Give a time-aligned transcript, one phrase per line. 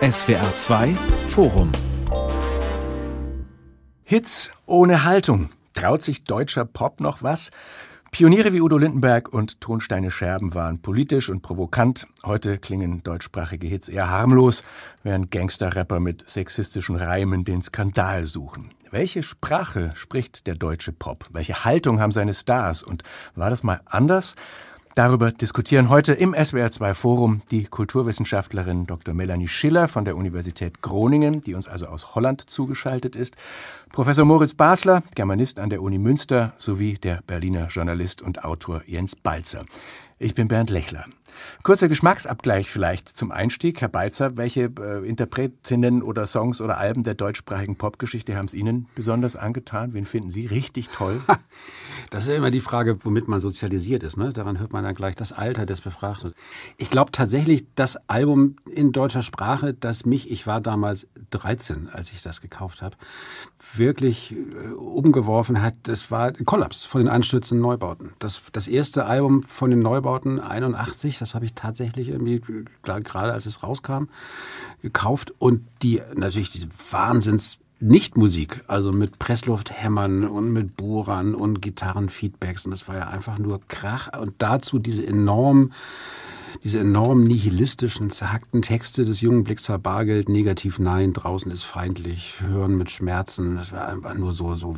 [0.00, 0.94] SWR 2
[1.30, 1.72] Forum
[4.04, 5.50] Hits ohne Haltung.
[5.74, 7.50] Traut sich deutscher Pop noch was?
[8.12, 12.06] Pioniere wie Udo Lindenberg und Tonsteine Scherben waren politisch und provokant.
[12.24, 14.62] Heute klingen deutschsprachige Hits eher harmlos,
[15.02, 18.70] während Gangster-Rapper mit sexistischen Reimen den Skandal suchen.
[18.92, 21.26] Welche Sprache spricht der deutsche Pop?
[21.32, 22.82] Welche Haltung haben seine Stars?
[22.82, 23.02] Und
[23.34, 24.34] war das mal anders?
[25.00, 29.14] Darüber diskutieren heute im SWR2 Forum die Kulturwissenschaftlerin Dr.
[29.14, 33.34] Melanie Schiller von der Universität Groningen, die uns also aus Holland zugeschaltet ist,
[33.92, 39.16] Professor Moritz Basler, Germanist an der Uni Münster, sowie der Berliner Journalist und Autor Jens
[39.16, 39.64] Balzer.
[40.18, 41.06] Ich bin Bernd Lechler.
[41.62, 43.80] Kurzer Geschmacksabgleich vielleicht zum Einstieg.
[43.80, 48.88] Herr Balzer, welche äh, Interpretinnen oder Songs oder Alben der deutschsprachigen Popgeschichte haben es Ihnen
[48.94, 49.94] besonders angetan?
[49.94, 51.20] Wen finden Sie richtig toll?
[52.10, 54.16] Das ist ja immer die Frage, womit man sozialisiert ist.
[54.16, 54.32] Ne?
[54.32, 56.32] Daran hört man dann gleich das Alter des Befragten.
[56.76, 62.10] Ich glaube tatsächlich, das Album in deutscher Sprache, das mich, ich war damals 13, als
[62.10, 62.96] ich das gekauft habe,
[63.74, 68.12] wirklich äh, umgeworfen hat, das war Kollaps von den anstürzenden Neubauten.
[68.18, 72.40] Das, das erste Album von den Neubauten 81, das habe ich tatsächlich irgendwie,
[72.82, 74.04] gerade als es rauskam,
[74.82, 75.34] gekauft.
[75.38, 82.66] Und die, natürlich diese Wahnsinns Nichtmusik, also mit Presslufthämmern und mit Bohrern und Gitarrenfeedbacks.
[82.66, 84.10] Und das war ja einfach nur Krach.
[84.20, 85.72] Und dazu diese enorm
[86.64, 92.76] diese enorm nihilistischen, zerhackten Texte des jungen Blixer Bargeld, negativ nein, draußen ist feindlich, hören
[92.76, 93.56] mit Schmerzen.
[93.56, 94.74] Das war einfach nur so, so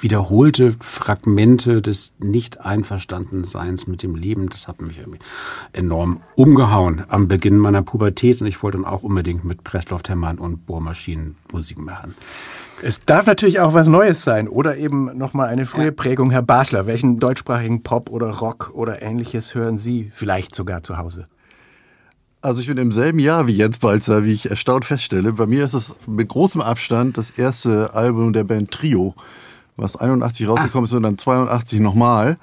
[0.00, 4.48] wiederholte Fragmente des Nicht-Einverstandenseins mit dem Leben.
[4.48, 5.00] Das hat mich
[5.72, 10.66] enorm umgehauen am Beginn meiner Pubertät und ich wollte dann auch unbedingt mit Presslofthämmern und
[10.66, 12.14] Bohrmaschinen Musik machen.
[12.82, 16.30] Es darf natürlich auch was Neues sein oder eben nochmal eine frühe Prägung.
[16.30, 21.26] Herr Basler, welchen deutschsprachigen Pop oder Rock oder ähnliches hören Sie vielleicht sogar zu Hause?
[22.42, 25.32] Also ich bin im selben Jahr wie Jens Balzer, wie ich erstaunt feststelle.
[25.32, 29.14] Bei mir ist es mit großem Abstand das erste Album der Band Trio,
[29.76, 32.36] was 81 rausgekommen ist und dann 82 nochmal.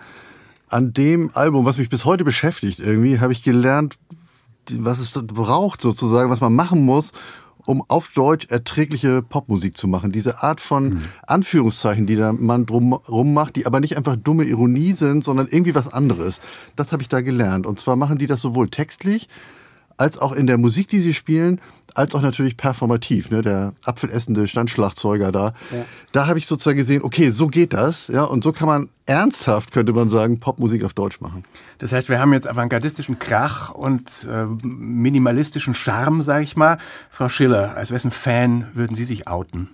[0.68, 4.00] An dem Album, was mich bis heute beschäftigt irgendwie, habe ich gelernt,
[4.72, 7.12] was es braucht sozusagen, was man machen muss,
[7.66, 10.12] um auf Deutsch erträgliche Popmusik zu machen.
[10.12, 11.04] Diese Art von mhm.
[11.28, 15.76] Anführungszeichen, die da man drumrum macht, die aber nicht einfach dumme Ironie sind, sondern irgendwie
[15.76, 16.40] was anderes.
[16.76, 17.66] Das habe ich da gelernt.
[17.66, 19.30] Und zwar machen die das sowohl textlich,
[19.98, 21.60] als auch in der Musik, die sie spielen,
[21.96, 25.54] als auch natürlich performativ, ne, der apfelessende Standschlagzeuger da.
[25.72, 25.86] Ja.
[26.12, 29.72] Da habe ich sozusagen gesehen, okay, so geht das, ja, und so kann man ernsthaft,
[29.72, 31.44] könnte man sagen, Popmusik auf Deutsch machen.
[31.78, 36.78] Das heißt, wir haben jetzt avantgardistischen Krach und äh, minimalistischen Charme, sag ich mal.
[37.10, 39.70] Frau Schiller, als wessen Fan würden Sie sich outen?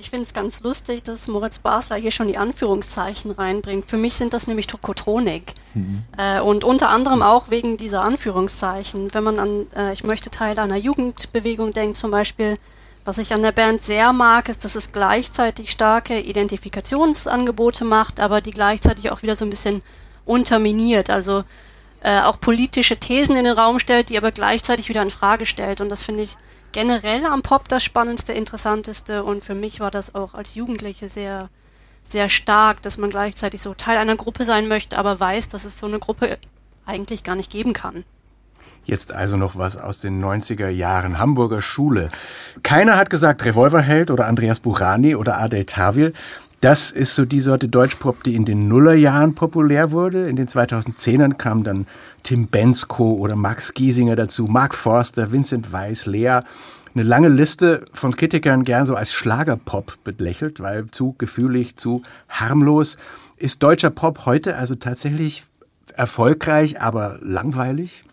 [0.00, 3.90] Ich finde es ganz lustig, dass Moritz Basler hier schon die Anführungszeichen reinbringt.
[3.90, 5.54] Für mich sind das nämlich Tokotronik.
[5.74, 6.04] Mhm.
[6.16, 9.12] Äh, und unter anderem auch wegen dieser Anführungszeichen.
[9.12, 12.58] Wenn man an, äh, ich möchte Teil einer Jugendbewegung denkt zum Beispiel,
[13.04, 18.40] was ich an der Band sehr mag, ist, dass es gleichzeitig starke Identifikationsangebote macht, aber
[18.40, 19.80] die gleichzeitig auch wieder so ein bisschen
[20.24, 21.10] unterminiert.
[21.10, 21.42] Also
[22.02, 25.80] äh, auch politische Thesen in den Raum stellt, die aber gleichzeitig wieder in Frage stellt.
[25.80, 26.36] Und das finde ich
[26.78, 31.48] generell am Pop das Spannendste, Interessanteste und für mich war das auch als Jugendliche sehr,
[32.04, 35.76] sehr stark, dass man gleichzeitig so Teil einer Gruppe sein möchte, aber weiß, dass es
[35.76, 36.38] so eine Gruppe
[36.86, 38.04] eigentlich gar nicht geben kann.
[38.84, 41.18] Jetzt also noch was aus den 90er Jahren.
[41.18, 42.12] Hamburger Schule.
[42.62, 46.14] Keiner hat gesagt Revolverheld oder Andreas Burani oder Adel Tawil.
[46.60, 50.28] Das ist so die Sorte Deutschpop, die in den Nullerjahren populär wurde.
[50.28, 51.86] In den 2010ern kamen dann
[52.24, 56.40] Tim Bensko oder Max Giesinger dazu, Mark Forster, Vincent Weiss, Lea.
[56.94, 62.96] Eine lange Liste von Kritikern gern so als Schlagerpop belächelt, weil zu gefühlig, zu harmlos.
[63.36, 65.44] Ist deutscher Pop heute also tatsächlich
[65.94, 68.04] erfolgreich, aber langweilig?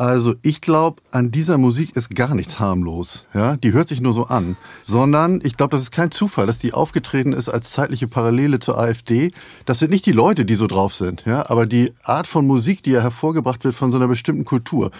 [0.00, 3.26] Also ich glaube, an dieser Musik ist gar nichts harmlos.
[3.34, 6.58] Ja, die hört sich nur so an, sondern ich glaube, das ist kein Zufall, dass
[6.58, 9.30] die aufgetreten ist als zeitliche Parallele zur AfD.
[9.66, 12.82] Das sind nicht die Leute, die so drauf sind, ja, aber die Art von Musik,
[12.82, 14.90] die ja hervorgebracht wird von so einer bestimmten Kultur.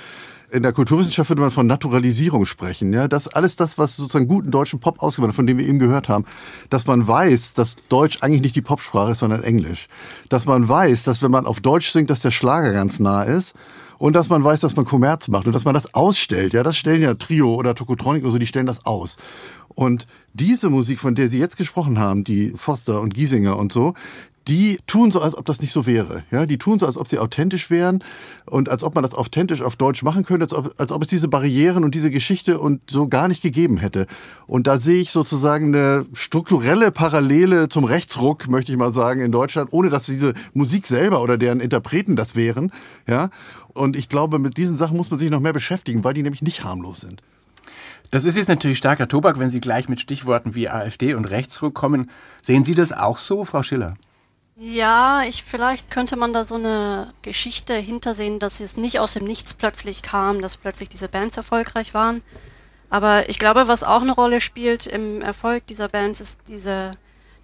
[0.50, 2.92] In der Kulturwissenschaft würde man von Naturalisierung sprechen.
[2.92, 5.78] Ja, das alles das, was sozusagen guten deutschen Pop ausgemacht hat, von dem wir eben
[5.78, 6.26] gehört haben,
[6.68, 9.86] dass man weiß, dass Deutsch eigentlich nicht die Popsprache ist, sondern Englisch.
[10.28, 13.54] Dass man weiß, dass wenn man auf Deutsch singt, dass der Schlager ganz nah ist
[14.00, 16.54] und dass man weiß, dass man Kommerz macht und dass man das ausstellt.
[16.54, 19.16] Ja, das stellen ja Trio oder Tokotronic oder so, die stellen das aus.
[19.68, 23.94] Und diese Musik, von der Sie jetzt gesprochen haben, die Foster und Giesinger und so,
[24.48, 26.24] die tun so, als ob das nicht so wäre.
[26.30, 28.02] Ja, die tun so, als ob sie authentisch wären
[28.46, 31.08] und als ob man das authentisch auf Deutsch machen könnte, als ob, als ob es
[31.08, 34.06] diese Barrieren und diese Geschichte und so gar nicht gegeben hätte.
[34.46, 39.30] Und da sehe ich sozusagen eine strukturelle Parallele zum Rechtsruck, möchte ich mal sagen, in
[39.30, 42.72] Deutschland, ohne dass diese Musik selber oder deren Interpreten das wären.
[43.06, 43.30] Ja,
[43.74, 46.42] Und ich glaube, mit diesen Sachen muss man sich noch mehr beschäftigen, weil die nämlich
[46.42, 47.22] nicht harmlos sind.
[48.10, 51.74] Das ist jetzt natürlich starker Tobak, wenn Sie gleich mit Stichworten wie AfD und Rechtsruck
[51.74, 52.10] kommen.
[52.42, 53.96] Sehen Sie das auch so, Frau Schiller?
[54.56, 59.24] Ja, ich vielleicht könnte man da so eine Geschichte hintersehen, dass es nicht aus dem
[59.24, 62.22] Nichts plötzlich kam, dass plötzlich diese Bands erfolgreich waren.
[62.90, 66.90] Aber ich glaube, was auch eine Rolle spielt im Erfolg dieser Bands, ist diese,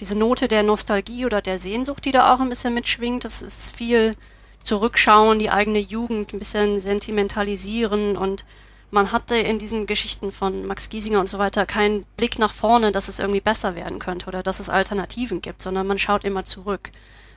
[0.01, 3.25] diese Note der Nostalgie oder der Sehnsucht, die da auch ein bisschen mitschwingt.
[3.25, 4.17] Das ist viel
[4.67, 8.45] zurückschauen, die eigene Jugend ein bisschen sentimentalisieren und
[8.91, 12.93] man hatte in diesen Geschichten von Max Giesinger und so weiter keinen Blick nach vorne,
[12.93, 16.45] dass es irgendwie besser werden könnte oder dass es Alternativen gibt, sondern man schaut immer
[16.45, 16.91] zurück.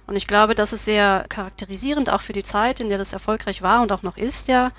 [0.07, 3.61] Und ich glaube, das ist sehr charakterisierend auch für die Zeit, in der das erfolgreich
[3.61, 4.71] war und auch noch ist, ja.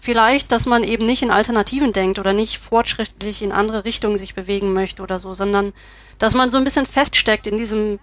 [0.00, 4.34] Vielleicht, dass man eben nicht in Alternativen denkt oder nicht fortschrittlich in andere Richtungen sich
[4.34, 5.72] bewegen möchte oder so, sondern
[6.18, 7.98] dass man so ein bisschen feststeckt in diesem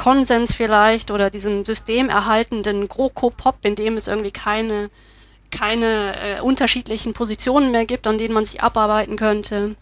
[0.00, 4.88] Konsens vielleicht oder diesem systemerhaltenden GroKo-Pop, in dem es irgendwie keine
[5.50, 9.76] keine äh, unterschiedlichen Positionen mehr gibt, an denen man sich abarbeiten könnte.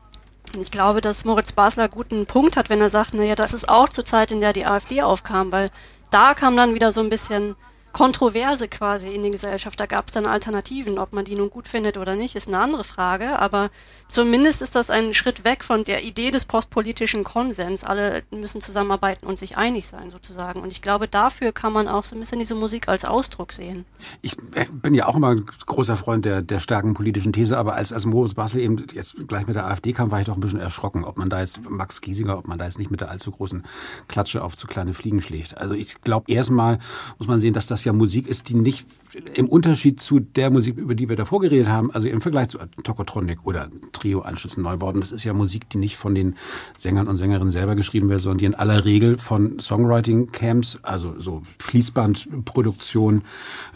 [0.54, 3.68] Und ich glaube, dass Moritz Basler guten Punkt hat, wenn er sagt, naja, das ist
[3.68, 5.70] auch zur Zeit, in der die AfD aufkam, weil
[6.10, 7.54] da kam dann wieder so ein bisschen
[7.98, 9.80] Kontroverse quasi in die Gesellschaft.
[9.80, 11.00] Da gab es dann Alternativen.
[11.00, 13.40] Ob man die nun gut findet oder nicht, ist eine andere Frage.
[13.40, 13.70] Aber
[14.06, 17.82] zumindest ist das ein Schritt weg von der Idee des postpolitischen Konsens.
[17.82, 20.60] Alle müssen zusammenarbeiten und sich einig sein, sozusagen.
[20.60, 23.84] Und ich glaube, dafür kann man auch so ein bisschen diese Musik als Ausdruck sehen.
[24.22, 27.74] Ich äh, bin ja auch immer ein großer Freund der, der starken politischen These, aber
[27.74, 30.40] als, als Moritz Basel eben jetzt gleich mit der AfD kam, war ich doch ein
[30.40, 33.10] bisschen erschrocken, ob man da jetzt Max Giesinger, ob man da jetzt nicht mit der
[33.10, 33.64] allzu großen
[34.06, 35.58] Klatsche auf zu kleine Fliegen schlägt.
[35.58, 36.78] Also ich glaube, erstmal
[37.18, 38.86] muss man sehen, dass das ja Musik ist, die nicht
[39.34, 42.58] im Unterschied zu der Musik, über die wir davor geredet haben, also im Vergleich zu
[42.82, 46.36] Tokotronic oder Trio anschließend Neubauten, das ist ja Musik, die nicht von den
[46.76, 51.42] Sängern und Sängerinnen selber geschrieben wird, sondern die in aller Regel von Songwriting-Camps, also so
[51.58, 53.22] Fließbandproduktion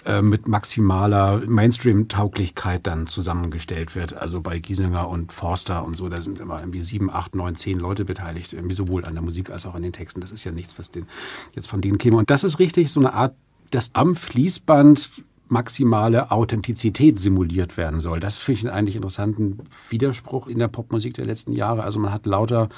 [0.04, 4.14] äh, mit maximaler Mainstream-Tauglichkeit dann zusammengestellt wird.
[4.14, 7.78] Also bei Giesinger und Forster und so, da sind immer irgendwie sieben, acht, neun, zehn
[7.78, 10.20] Leute beteiligt, irgendwie sowohl an der Musik als auch an den Texten.
[10.20, 11.06] Das ist ja nichts, was den,
[11.54, 12.18] jetzt von denen käme.
[12.18, 13.34] Und das ist richtig so eine Art
[13.74, 15.10] dass am Fließband
[15.52, 18.20] maximale Authentizität simuliert werden soll.
[18.20, 19.58] Das finde ich einen eigentlich interessanten
[19.90, 21.82] Widerspruch in der Popmusik der letzten Jahre.
[21.82, 22.70] Also man hat lauter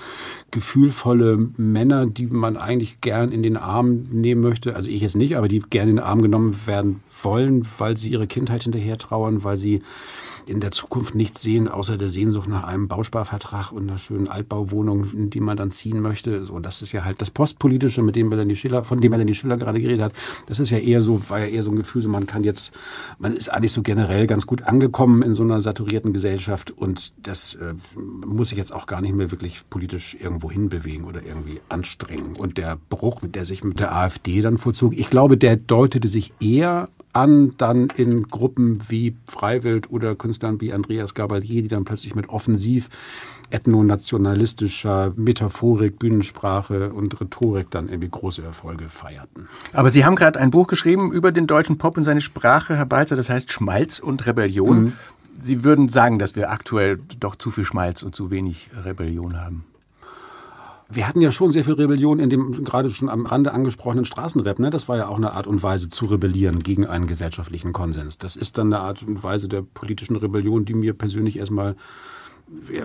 [0.50, 4.75] gefühlvolle Männer, die man eigentlich gern in den Arm nehmen möchte.
[4.75, 8.11] Also ich jetzt nicht, aber die gern in den Arm genommen werden wollen, weil sie
[8.11, 9.82] ihre Kindheit hinterher trauern, weil sie
[10.47, 15.12] in der Zukunft nichts sehen, außer der Sehnsucht nach einem Bausparvertrag und einer schönen Altbauwohnung,
[15.12, 16.44] in die man dann ziehen möchte.
[16.44, 19.56] So, das ist ja halt das Postpolitische, mit dem Melanie Schiller, von dem Melanie Schiller
[19.56, 20.12] gerade geredet hat.
[20.47, 22.73] Das ist ja eher so, war ja eher so ein Gefühl, so man kann jetzt,
[23.19, 27.55] man ist eigentlich so generell ganz gut angekommen in so einer saturierten Gesellschaft und das
[27.55, 32.37] äh, muss sich jetzt auch gar nicht mehr wirklich politisch irgendwo hinbewegen oder irgendwie anstrengen.
[32.37, 36.32] Und der Bruch, der sich mit der AfD dann vollzog, ich glaube, der deutete sich
[36.41, 42.15] eher an, dann in Gruppen wie Freiwild oder Künstlern wie Andreas Gabalier, die dann plötzlich
[42.15, 42.89] mit offensiv
[43.51, 49.49] ethnonationalistischer Metaphorik, Bühnensprache und Rhetorik dann irgendwie große Erfolge feierten.
[49.73, 52.87] Aber Sie haben gerade ein Buch geschrieben über den deutschen Pop und seine Sprache, Herr
[52.87, 54.83] Balzer, das heißt Schmalz und Rebellion.
[54.83, 54.93] Mhm.
[55.39, 59.65] Sie würden sagen, dass wir aktuell doch zu viel Schmalz und zu wenig Rebellion haben.
[60.94, 64.61] Wir hatten ja schon sehr viel Rebellion in dem gerade schon am Rande angesprochenen Straßenrap.
[64.61, 64.70] Ne?
[64.70, 68.19] Das war ja auch eine Art und Weise zu rebellieren gegen einen gesellschaftlichen Konsens.
[68.19, 71.75] Das ist dann eine Art und Weise der politischen Rebellion, die mir persönlich erstmal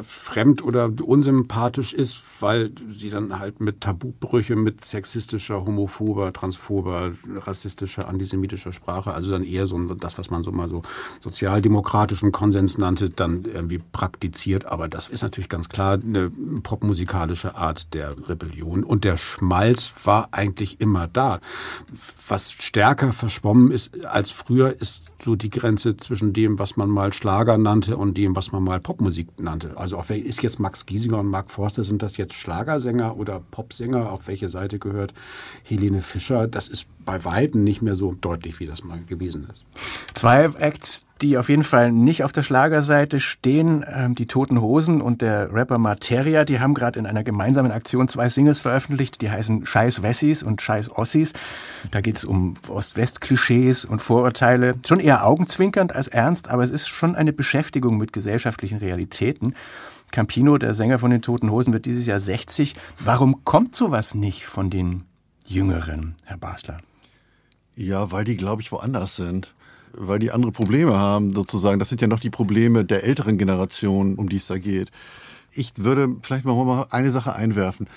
[0.04, 8.08] fremd oder unsympathisch ist, weil sie dann halt mit Tabubrüche, mit sexistischer, homophober, transphober, rassistischer,
[8.08, 10.82] antisemitischer Sprache, also dann eher so das, was man so mal so
[11.20, 14.66] sozialdemokratischen Konsens nannte, dann irgendwie praktiziert.
[14.66, 16.30] Aber das ist natürlich ganz klar eine
[16.64, 18.84] popmusikalische Art der Rebellion.
[18.84, 21.42] Und der Schmalz war eigentlich immer da.
[22.28, 27.12] Was stärker verschwommen ist als früher, ist so die Grenze zwischen dem, was man mal
[27.12, 29.49] Schlager nannte und dem, was man mal Popmusik nannte.
[29.76, 33.42] Also auf welche ist jetzt Max Giesinger und Mark Forster, sind das jetzt Schlagersänger oder
[33.52, 34.12] Popsänger?
[34.12, 35.14] Auf welche Seite gehört
[35.64, 36.48] Helene Fischer?
[36.48, 39.66] Das ist bei Weitem nicht mehr so deutlich, wie das mal gewesen ist.
[40.14, 43.86] Zwei Acts, die auf jeden Fall nicht auf der Schlagerseite stehen.
[43.88, 48.08] Ähm, die Toten Hosen und der Rapper Materia, die haben gerade in einer gemeinsamen Aktion
[48.08, 51.34] zwei Singles veröffentlicht, die heißen Scheiß Wessis und Scheiß Ossis.
[51.92, 54.76] Da geht es um Ost-West-Klischees und Vorurteile.
[54.88, 59.56] Schon eher augenzwinkernd als ernst, aber es ist schon eine Beschäftigung mit gesellschaftlichen Realitäten.
[60.12, 62.76] Campino, der Sänger von den Toten Hosen, wird dieses Jahr 60.
[63.00, 65.04] Warum kommt sowas nicht von den
[65.46, 66.80] Jüngeren, Herr Basler?
[67.76, 69.54] Ja, weil die, glaube ich, woanders sind
[69.94, 71.80] weil die andere Probleme haben, sozusagen.
[71.80, 74.92] Das sind ja noch die Probleme der älteren Generation, um die es da geht.
[75.52, 77.88] Ich würde vielleicht mal eine Sache einwerfen.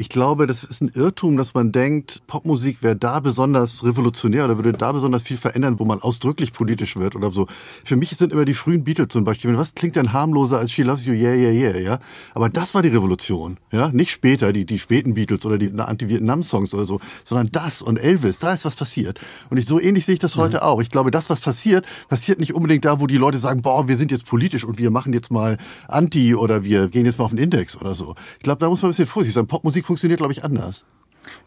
[0.00, 4.56] Ich glaube, das ist ein Irrtum, dass man denkt, Popmusik wäre da besonders revolutionär oder
[4.56, 7.48] würde da besonders viel verändern, wo man ausdrücklich politisch wird oder so.
[7.84, 9.58] Für mich sind immer die frühen Beatles zum Beispiel.
[9.58, 11.98] Was klingt denn harmloser als She Loves You, Yeah, Yeah, Yeah, ja?
[12.32, 13.92] Aber das war die Revolution, ja?
[13.92, 18.38] Nicht später, die, die späten Beatles oder die Anti-Vietnam-Songs oder so, sondern das und Elvis,
[18.38, 19.20] da ist was passiert.
[19.50, 20.62] Und ich, so ähnlich sehe ich das heute mhm.
[20.62, 20.80] auch.
[20.80, 23.98] Ich glaube, das, was passiert, passiert nicht unbedingt da, wo die Leute sagen, boah, wir
[23.98, 27.32] sind jetzt politisch und wir machen jetzt mal Anti oder wir gehen jetzt mal auf
[27.32, 28.14] den Index oder so.
[28.38, 29.46] Ich glaube, da muss man ein bisschen vorsichtig sein.
[29.46, 30.84] Popmusik funktioniert, glaube ich, anders.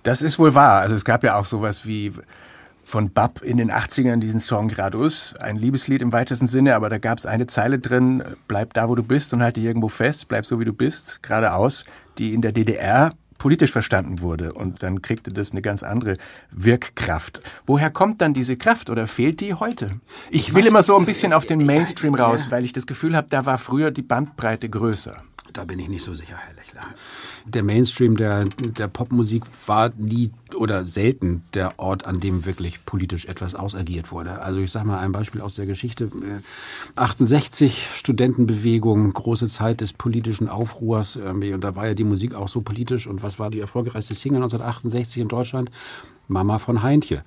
[0.03, 0.81] Das ist wohl wahr.
[0.81, 2.11] Also es gab ja auch sowas wie
[2.83, 6.97] von Bab in den 80ern diesen Song Gradus, ein Liebeslied im weitesten Sinne, aber da
[6.97, 10.27] gab es eine Zeile drin, bleib da, wo du bist und halt dich irgendwo fest,
[10.27, 11.85] bleib so, wie du bist, geradeaus,
[12.17, 16.17] die in der DDR politisch verstanden wurde und dann kriegte das eine ganz andere
[16.51, 17.41] Wirkkraft.
[17.65, 20.01] Woher kommt dann diese Kraft oder fehlt die heute?
[20.29, 23.27] Ich will immer so ein bisschen auf den Mainstream raus, weil ich das Gefühl habe,
[23.29, 25.15] da war früher die Bandbreite größer.
[25.53, 26.83] Da bin ich nicht so sicher, Herr Lechler
[27.45, 33.25] der Mainstream der, der Popmusik war nie oder selten der Ort, an dem wirklich politisch
[33.25, 34.41] etwas ausagiert wurde.
[34.41, 36.09] Also ich sage mal ein Beispiel aus der Geschichte.
[36.95, 41.15] 68 Studentenbewegung, große Zeit des politischen Aufruhrs.
[41.17, 43.07] Und da war ja die Musik auch so politisch.
[43.07, 45.71] Und was war die erfolgreichste Single 1968 in Deutschland?
[46.27, 47.23] Mama von Heintje.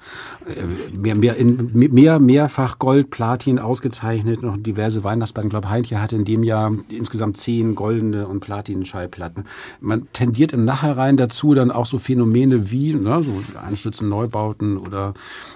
[0.47, 5.49] Äh, mehr, mehr, in, mehr, mehrfach Gold, Platin ausgezeichnet, noch diverse Weihnachtsplatten.
[5.49, 9.45] Ich glaube, Heintje hatte in dem Jahr insgesamt zehn goldene und Platin-Schallplatten.
[9.81, 13.33] Man tendiert im Nachhinein dazu dann auch so Phänomene wie, ne, so
[13.65, 15.15] Einstürzen, Neubauten oder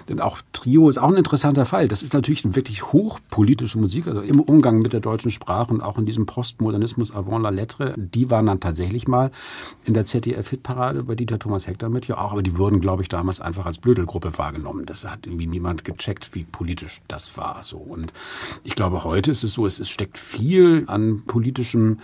[0.09, 1.87] denn auch Trio ist auch ein interessanter Fall.
[1.87, 5.81] Das ist natürlich eine wirklich hochpolitische Musik, also im Umgang mit der deutschen Sprache und
[5.81, 7.95] auch in diesem Postmodernismus avant la lettre.
[7.97, 9.31] Die waren dann tatsächlich mal
[9.85, 13.09] in der ZDF-Hitparade bei Dieter Thomas Hector mit, ja auch, aber die wurden, glaube ich,
[13.09, 14.85] damals damals einfach als Blödelgruppe wahrgenommen.
[14.85, 17.63] Das hat irgendwie niemand gecheckt, wie politisch das war.
[17.63, 18.11] So und
[18.63, 21.99] ich glaube, heute ist es so, es, es steckt viel an politischem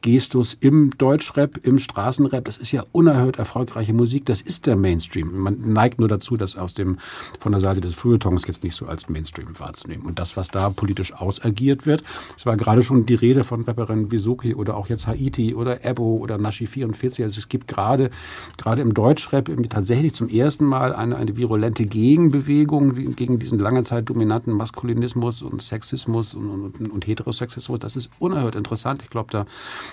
[0.00, 2.44] Gestus im Deutschrap, im Straßenrap.
[2.44, 4.26] Das ist ja unerhört erfolgreiche Musik.
[4.26, 5.01] Das ist der Mainstream.
[5.32, 6.98] Man neigt nur dazu, das aus dem
[7.38, 10.06] von der Seite des Feuilletons jetzt nicht so als Mainstream wahrzunehmen.
[10.06, 12.02] Und das, was da politisch ausagiert wird,
[12.36, 16.16] es war gerade schon die Rede von Rapperin Wisuki oder auch jetzt Haiti oder Ebo
[16.16, 17.24] oder Nashi 44.
[17.24, 18.10] Also es gibt gerade
[18.56, 24.08] gerade im Deutschrap tatsächlich zum ersten Mal eine, eine virulente Gegenbewegung gegen diesen lange Zeit
[24.08, 27.78] dominanten Maskulinismus und Sexismus und, und, und Heterosexismus.
[27.78, 29.02] Das ist unerhört interessant.
[29.02, 29.46] Ich glaube, da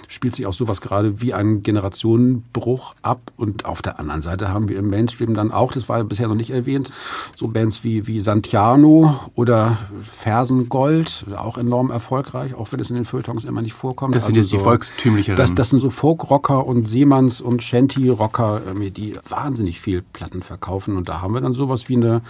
[0.08, 3.32] spielt sich auch sowas gerade wie ein Generationenbruch ab.
[3.38, 6.36] Und auf der anderen Seite haben wir im Mainstream dann auch, das war bisher noch
[6.36, 6.91] nicht erwähnt,
[7.36, 9.77] so Bands wie, wie Santiano oder
[10.12, 14.15] Fersengold, auch enorm erfolgreich, auch wenn es in den Feuilletons immer nicht vorkommt.
[14.15, 15.38] Das sind also jetzt so, die volkstümlicheren.
[15.38, 18.62] Das, das sind so Folkrocker und Seemanns und Shanty-Rocker,
[18.96, 20.98] die wahnsinnig viel Platten verkaufen kaufen.
[20.98, 22.22] Und da haben wir dann sowas wie eine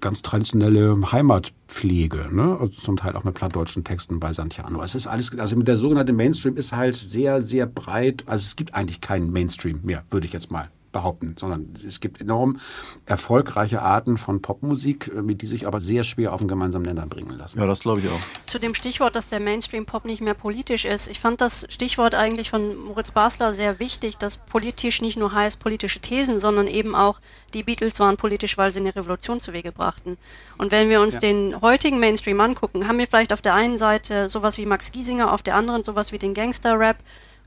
[0.00, 2.56] ganz traditionelle Heimatpflege, ne?
[2.60, 4.82] Also zum Teil auch mit plattdeutschen Texten bei Santiano.
[4.82, 8.24] Es ist alles, also mit der sogenannte Mainstream ist halt sehr, sehr breit.
[8.26, 12.20] Also es gibt eigentlich keinen Mainstream mehr, würde ich jetzt mal behaupten, sondern es gibt
[12.20, 12.58] enorm
[13.06, 17.36] erfolgreiche Arten von Popmusik, äh, die sich aber sehr schwer auf einen gemeinsamen Nenner bringen
[17.36, 17.58] lassen.
[17.58, 18.20] Ja, das glaube ich auch.
[18.46, 21.08] Zu dem Stichwort, dass der Mainstream-Pop nicht mehr politisch ist.
[21.08, 25.58] Ich fand das Stichwort eigentlich von Moritz Basler sehr wichtig, dass politisch nicht nur heißt
[25.58, 27.20] politische Thesen, sondern eben auch
[27.54, 30.18] die Beatles waren politisch, weil sie eine Revolution zu Wege brachten.
[30.58, 31.20] Und wenn wir uns ja.
[31.20, 35.32] den heutigen Mainstream angucken, haben wir vielleicht auf der einen Seite sowas wie Max Giesinger,
[35.32, 36.98] auf der anderen sowas wie den Gangster-Rap,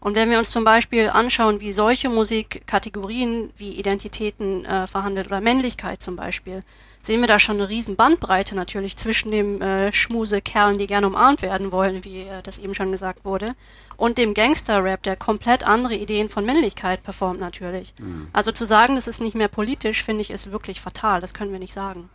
[0.03, 5.39] und wenn wir uns zum Beispiel anschauen, wie solche Musikkategorien wie Identitäten äh, verhandelt oder
[5.39, 6.59] Männlichkeit zum Beispiel,
[7.01, 11.41] sehen wir da schon eine riesen Bandbreite natürlich zwischen dem äh, Schmuse-Kerlen, die gerne umarmt
[11.41, 13.55] werden wollen, wie äh, das eben schon gesagt wurde,
[13.95, 17.93] und dem Gangster-Rap, der komplett andere Ideen von Männlichkeit performt natürlich.
[17.97, 18.27] Mhm.
[18.33, 21.21] Also zu sagen, das ist nicht mehr politisch, finde ich, ist wirklich fatal.
[21.21, 22.09] Das können wir nicht sagen.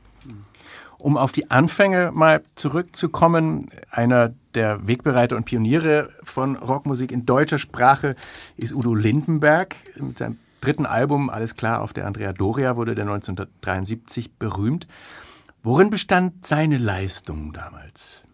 [0.99, 7.59] Um auf die Anfänge mal zurückzukommen, einer der Wegbereiter und Pioniere von Rockmusik in deutscher
[7.59, 8.17] Sprache
[8.57, 9.77] ist Udo Lindenberg.
[9.97, 14.89] Mit seinem dritten Album, alles klar, auf der Andrea Doria wurde der 1973 berühmt.
[15.63, 18.25] Worin bestand seine Leistung damals?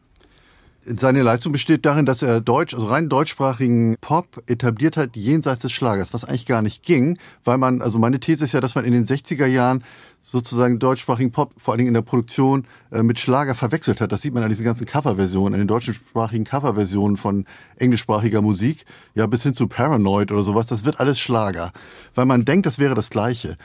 [0.86, 5.72] Seine Leistung besteht darin, dass er Deutsch, also rein deutschsprachigen Pop etabliert hat jenseits des
[5.72, 8.84] Schlagers, was eigentlich gar nicht ging, weil man, also meine These ist ja, dass man
[8.84, 9.82] in den 60er Jahren
[10.20, 14.12] sozusagen deutschsprachigen Pop, vor allen Dingen in der Produktion, äh, mit Schlager verwechselt hat.
[14.12, 19.26] Das sieht man an diesen ganzen Coverversionen, an den deutschsprachigen Coverversionen von englischsprachiger Musik, ja
[19.26, 20.66] bis hin zu Paranoid oder sowas.
[20.66, 21.72] Das wird alles Schlager,
[22.14, 23.56] weil man denkt, das wäre das Gleiche.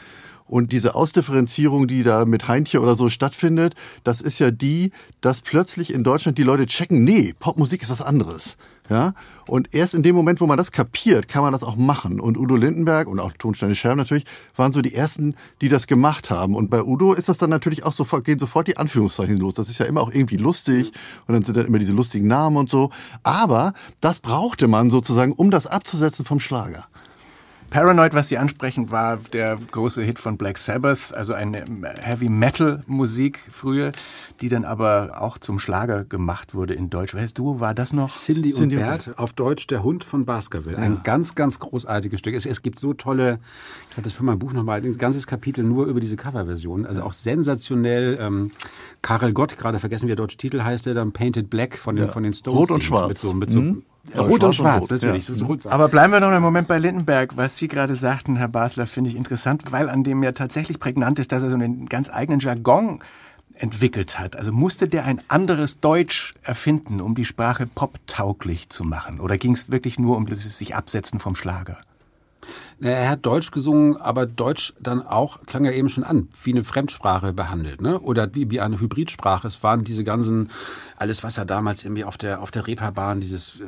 [0.49, 4.91] Und diese Ausdifferenzierung, die da mit Heintje oder so stattfindet, das ist ja die,
[5.21, 8.57] dass plötzlich in Deutschland die Leute checken, nee, Popmusik ist was anderes.
[8.89, 9.13] Ja?
[9.47, 12.19] Und erst in dem Moment, wo man das kapiert, kann man das auch machen.
[12.19, 14.25] Und Udo Lindenberg und auch Tonsteine Scherben natürlich
[14.55, 16.55] waren so die ersten, die das gemacht haben.
[16.55, 19.53] Und bei Udo ist das dann natürlich auch sofort, gehen sofort die Anführungszeichen los.
[19.53, 20.91] Das ist ja immer auch irgendwie lustig.
[21.27, 22.89] Und dann sind dann immer diese lustigen Namen und so.
[23.21, 26.87] Aber das brauchte man sozusagen, um das abzusetzen vom Schlager.
[27.69, 31.65] Paranoid, was Sie ansprechen, war der große Hit von Black Sabbath, also eine
[32.01, 33.91] Heavy Metal Musik früher,
[34.41, 37.13] die dann aber auch zum Schlager gemacht wurde in Deutsch.
[37.13, 38.09] Weißt du, war das noch?
[38.09, 40.77] Cindy, Cindy und Bert, auf Deutsch Der Hund von Baskerville.
[40.77, 40.83] Ja.
[40.83, 42.33] Ein ganz, ganz großartiges Stück.
[42.33, 43.39] Es, es gibt so tolle,
[43.91, 46.85] ich habe das für mein Buch nochmal, ein ganzes Kapitel nur über diese Coverversion.
[46.87, 48.17] Also auch sensationell.
[48.19, 48.51] Ähm,
[49.01, 52.05] Karel Gott, gerade vergessen, wie der deutsche Titel heißt, der dann Painted Black von den,
[52.05, 52.11] ja.
[52.11, 52.59] von den Stones.
[52.59, 53.09] Rot und Schwarz.
[53.09, 53.83] Mit so, mit so mhm.
[54.13, 55.29] Ja, rot und schwarz, rot, natürlich.
[55.29, 55.71] Ja.
[55.71, 57.37] Aber bleiben wir noch einen Moment bei Lindenberg.
[57.37, 61.19] Was Sie gerade sagten, Herr Basler, finde ich interessant, weil an dem ja tatsächlich prägnant
[61.19, 62.99] ist, dass er so einen ganz eigenen Jargon
[63.53, 64.35] entwickelt hat.
[64.35, 69.19] Also musste der ein anderes Deutsch erfinden, um die Sprache poptauglich zu machen?
[69.19, 71.77] Oder ging es wirklich nur um das sich Absetzen vom Schlager?
[72.81, 76.63] Er hat Deutsch gesungen, aber Deutsch dann auch, klang ja eben schon an, wie eine
[76.63, 77.99] Fremdsprache behandelt, ne?
[77.99, 79.47] Oder wie, wie eine Hybridsprache.
[79.47, 80.49] Es waren diese ganzen,
[80.95, 83.65] alles, was er damals irgendwie auf der, auf der Reeperbahn, dieses äh,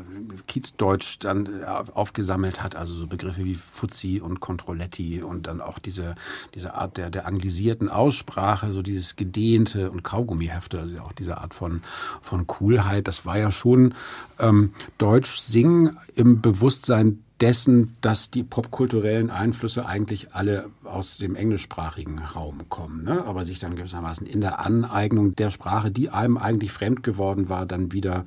[0.48, 5.80] Kiezdeutsch dann äh, aufgesammelt hat, also so Begriffe wie Fuzzi und Controletti und dann auch
[5.80, 6.16] diese,
[6.56, 11.54] diese Art der, der anglisierten Aussprache, so dieses gedehnte und Kaugummihefte, also auch diese Art
[11.54, 11.82] von,
[12.22, 13.94] von Coolheit, das war ja schon
[14.40, 22.20] ähm, Deutsch singen im Bewusstsein dessen, dass die popkulturellen Einflüsse eigentlich alle aus dem englischsprachigen
[22.20, 23.26] Raum kommen, ne?
[23.26, 27.66] aber sich dann gewissermaßen in der Aneignung der Sprache, die einem eigentlich fremd geworden war,
[27.66, 28.26] dann wieder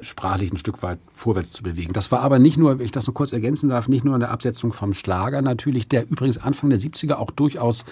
[0.00, 1.92] sprachlich ein Stück weit vorwärts zu bewegen.
[1.92, 4.20] Das war aber nicht nur, wenn ich das noch kurz ergänzen darf, nicht nur in
[4.20, 7.84] der Absetzung vom Schlager natürlich, der übrigens Anfang der 70er auch durchaus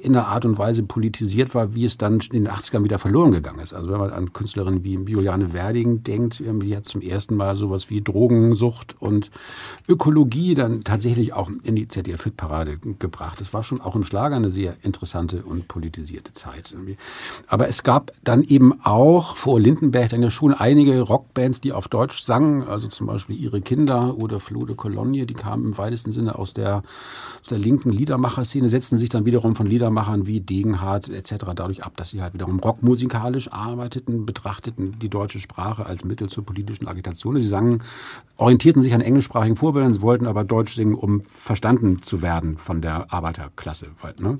[0.00, 3.32] in der Art und Weise politisiert war, wie es dann in den 80ern wieder verloren
[3.32, 3.74] gegangen ist.
[3.74, 7.90] Also wenn man an Künstlerinnen wie Juliane Werding denkt, die hat zum ersten Mal sowas
[7.90, 9.30] wie Drogensucht und
[9.88, 13.40] Ökologie dann tatsächlich auch in die ZDF-Hitparade gebracht.
[13.40, 16.74] Das war schon auch im Schlager eine sehr interessante und politisierte Zeit.
[17.46, 21.72] Aber es gab dann eben auch vor Lindenberg dann ja schon einige Rockbands, Bands, die
[21.72, 25.78] auf Deutsch sangen, also zum Beispiel Ihre Kinder oder Flo de Cologne, die kamen im
[25.78, 26.82] weitesten Sinne aus der,
[27.40, 31.46] aus der linken Liedermacher-Szene, setzten sich dann wiederum von Liedermachern wie Degenhardt etc.
[31.56, 36.44] dadurch ab, dass sie halt wiederum rockmusikalisch arbeiteten, betrachteten die deutsche Sprache als Mittel zur
[36.44, 37.36] politischen Agitation.
[37.36, 37.82] Sie sangen,
[38.36, 43.12] orientierten sich an englischsprachigen Vorbildern, wollten aber Deutsch singen, um verstanden zu werden von der
[43.12, 43.88] Arbeiterklasse.
[44.20, 44.38] Ne?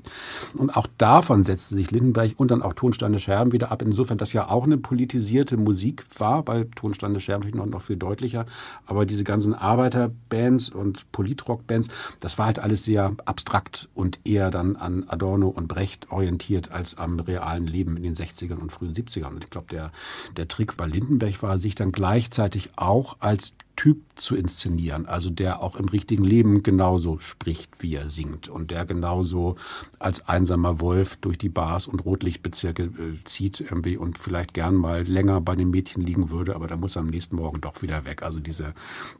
[0.57, 4.31] Und auch davon setzte sich Lindenberg und dann auch Tonsteine Scherben wieder ab, insofern das
[4.31, 8.45] ja auch eine politisierte Musik war bei Tonsteine Stande sterben natürlich noch, noch viel deutlicher.
[8.85, 14.75] Aber diese ganzen Arbeiterbands und Politrockbands, das war halt alles sehr abstrakt und eher dann
[14.75, 19.29] an Adorno und Brecht orientiert als am realen Leben in den 60ern und frühen 70ern.
[19.29, 19.91] Und ich glaube, der,
[20.37, 25.63] der Trick bei Lindenberg war, sich dann gleichzeitig auch als Typ zu inszenieren, also der
[25.63, 29.55] auch im richtigen Leben genauso spricht, wie er singt und der genauso
[29.97, 35.03] als einsamer Wolf durch die Bars und Rotlichtbezirke äh, zieht irgendwie und vielleicht gern mal
[35.03, 38.05] länger bei den Mädchen liegen würde, aber da muss er am nächsten Morgen doch wieder
[38.05, 38.21] weg.
[38.21, 38.73] Also diese,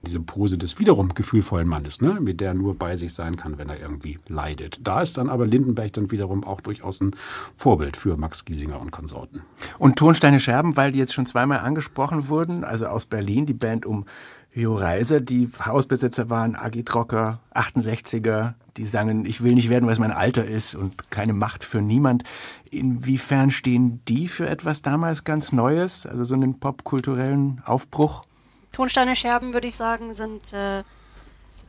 [0.05, 3.69] diese Pose des wiederum gefühlvollen Mannes, ne, mit der nur bei sich sein kann, wenn
[3.69, 4.79] er irgendwie leidet.
[4.83, 7.15] Da ist dann aber Lindenberg dann wiederum auch durchaus ein
[7.57, 9.41] Vorbild für Max Giesinger und Konsorten.
[9.79, 13.85] Und Tonsteine Scherben, weil die jetzt schon zweimal angesprochen wurden, also aus Berlin, die Band
[13.85, 14.05] um
[14.53, 20.11] Jo Reiser, die Hausbesitzer waren, Agitrocker, 68er, die sangen, ich will nicht werden, was mein
[20.11, 22.23] Alter ist und keine Macht für niemand.
[22.69, 28.25] Inwiefern stehen die für etwas damals ganz Neues, also so einen popkulturellen Aufbruch?
[28.73, 30.83] Tonsteine Scherben, würde ich sagen, sind äh,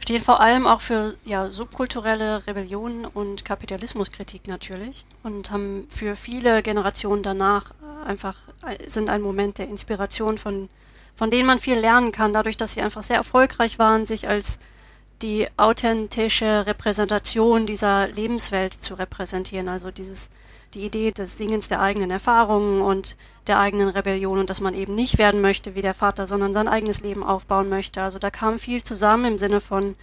[0.00, 6.62] stehen vor allem auch für ja, subkulturelle Rebellion und Kapitalismuskritik natürlich und haben für viele
[6.62, 7.72] Generationen danach
[8.04, 10.68] einfach äh, sind ein Moment der Inspiration von
[11.14, 14.59] von denen man viel lernen kann, dadurch, dass sie einfach sehr erfolgreich waren, sich als
[15.22, 19.68] die authentische Repräsentation dieser Lebenswelt zu repräsentieren.
[19.68, 20.31] Also dieses,
[20.75, 24.94] die Idee des Singens der eigenen Erfahrungen und der eigenen Rebellion und dass man eben
[24.94, 28.03] nicht werden möchte wie der Vater, sondern sein eigenes Leben aufbauen möchte.
[28.03, 29.94] Also da kam viel zusammen im Sinne von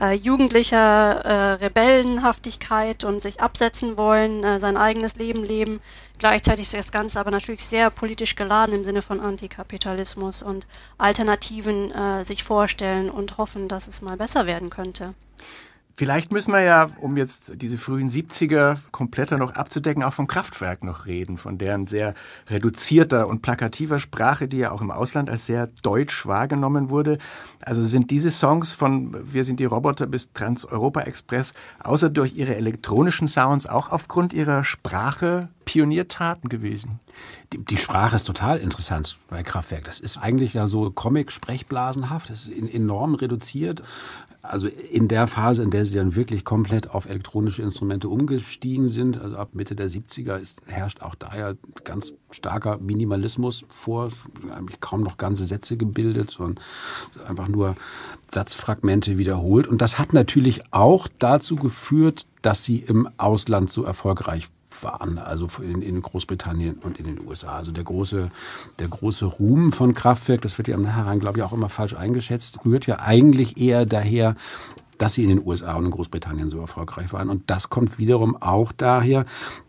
[0.00, 5.80] äh, jugendlicher äh, Rebellenhaftigkeit und sich absetzen wollen, äh, sein eigenes Leben leben.
[6.18, 10.66] Gleichzeitig ist das Ganze aber natürlich sehr politisch geladen im Sinne von Antikapitalismus und
[10.98, 15.14] Alternativen äh, sich vorstellen und hoffen, dass es mal besser werden könnte.
[15.96, 20.82] Vielleicht müssen wir ja, um jetzt diese frühen 70er kompletter noch abzudecken, auch vom Kraftwerk
[20.82, 22.14] noch reden, von deren sehr
[22.48, 27.18] reduzierter und plakativer Sprache, die ja auch im Ausland als sehr deutsch wahrgenommen wurde.
[27.60, 31.52] Also sind diese Songs von Wir sind die Roboter bis Trans-Europa Express,
[31.84, 37.00] außer durch ihre elektronischen Sounds, auch aufgrund ihrer Sprache Pioniertaten gewesen?
[37.52, 39.84] Die, die, Sprache ist total interessant bei Kraftwerk.
[39.84, 42.30] Das ist eigentlich ja so Comic-Sprechblasenhaft.
[42.30, 43.82] Das ist enorm reduziert.
[44.44, 49.18] Also in der Phase, in der sie dann wirklich komplett auf elektronische Instrumente umgestiegen sind,
[49.18, 54.10] also ab Mitte der 70er, ist, herrscht auch daher ganz starker Minimalismus vor,
[54.54, 56.60] eigentlich kaum noch ganze Sätze gebildet und
[57.26, 57.74] einfach nur
[58.30, 59.66] Satzfragmente wiederholt.
[59.66, 64.48] Und das hat natürlich auch dazu geführt, dass sie im Ausland so erfolgreich
[64.82, 67.56] waren, also in, in, Großbritannien und in den USA.
[67.56, 68.30] Also der große,
[68.78, 71.94] der große Ruhm von Kraftwerk, das wird ja im Nachhinein, glaube ich, auch immer falsch
[71.94, 74.36] eingeschätzt, rührt ja eigentlich eher daher,
[74.98, 77.28] dass sie in den USA und in Großbritannien so erfolgreich waren.
[77.28, 79.26] Und das kommt wiederum auch daher,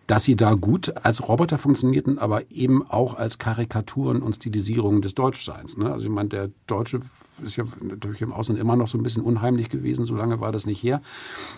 [0.08, 5.15] dass sie da gut als Roboter funktionierten, aber eben auch als Karikaturen und Stilisierungen des
[5.15, 5.78] Deutschseins.
[5.78, 5.91] Ne?
[5.91, 7.00] Also ich meine, der Deutsche
[7.44, 10.52] ist ja natürlich im Ausland immer noch so ein bisschen unheimlich gewesen, so lange war
[10.52, 11.02] das nicht her.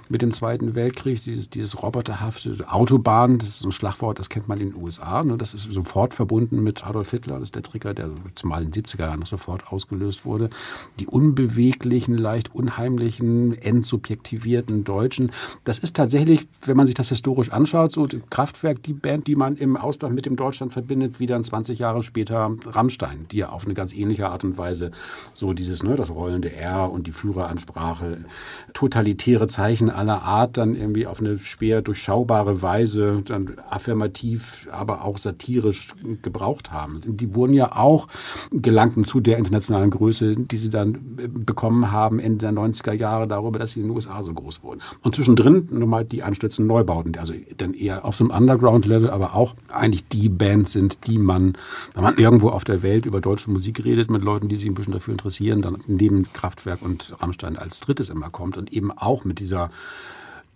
[0.10, 4.47] Mit dem Zweiten Weltkrieg, dieses, dieses roboterhafte Autobahn, das ist so ein Schlagwort, das kennt
[4.47, 5.23] man in den USA.
[5.23, 5.38] Ne?
[5.38, 8.83] Das ist sofort verbunden mit Adolf Hitler, das ist der Trigger, der zumal in den
[8.83, 10.49] 70er Jahren noch sofort ausgelöst wurde.
[10.99, 15.31] Die unbeweglichen, leicht unheimlichen, entsubjektivierten Deutschen,
[15.63, 18.07] das ist tatsächlich, wenn man sich das historisch anschaut, so
[18.38, 22.04] Kraftwerk, die Band, die man im Ausland mit dem Deutschland verbindet, wie dann 20 Jahre
[22.04, 24.91] später Rammstein, die ja auf eine ganz ähnliche Art und Weise
[25.34, 28.19] so dieses, ne, das rollende R und die Führeransprache,
[28.76, 35.17] totalitäre Zeichen aller Art dann irgendwie auf eine schwer durchschaubare Weise dann affirmativ, aber auch
[35.17, 37.02] satirisch gebraucht haben.
[37.08, 38.08] Die wurden ja auch,
[38.52, 43.58] gelangten zu der internationalen Größe, die sie dann bekommen haben Ende der 90er Jahre darüber,
[43.58, 44.82] dass sie in den USA so groß wurden.
[45.02, 49.55] Und zwischendrin nochmal die anstürzenden Neubauten, also dann eher auf so einem Underground-Level, aber auch
[49.69, 51.57] eigentlich die Band sind, die man,
[51.93, 54.75] wenn man irgendwo auf der Welt über deutsche Musik redet, mit Leuten, die sich ein
[54.75, 59.25] bisschen dafür interessieren, dann neben Kraftwerk und Rammstein als drittes immer kommt und eben auch
[59.25, 59.69] mit dieser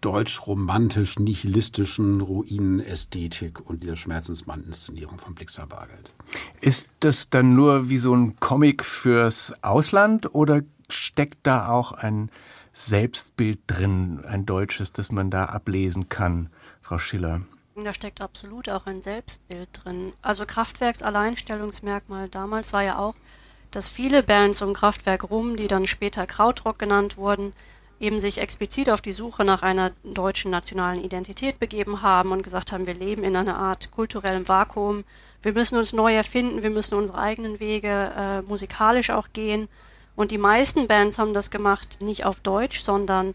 [0.01, 6.11] deutsch-romantisch-nihilistischen Ruinenästhetik und dieser Schmerzensmann-Inszenierung von Blixer Bargeld.
[6.59, 12.31] Ist das dann nur wie so ein Comic fürs Ausland oder steckt da auch ein
[12.73, 16.49] Selbstbild drin, ein deutsches, das man da ablesen kann,
[16.81, 17.41] Frau Schiller?
[17.75, 20.13] Da steckt absolut auch ein Selbstbild drin.
[20.21, 23.15] Also Kraftwerks Alleinstellungsmerkmal damals war ja auch,
[23.71, 27.53] dass viele Bands um Kraftwerk rum, die dann später Krautrock genannt wurden,
[28.01, 32.73] eben sich explizit auf die Suche nach einer deutschen nationalen Identität begeben haben und gesagt
[32.73, 35.05] haben, wir leben in einer Art kulturellem Vakuum,
[35.41, 39.69] wir müssen uns neu erfinden, wir müssen unsere eigenen Wege äh, musikalisch auch gehen.
[40.15, 43.33] Und die meisten Bands haben das gemacht, nicht auf Deutsch, sondern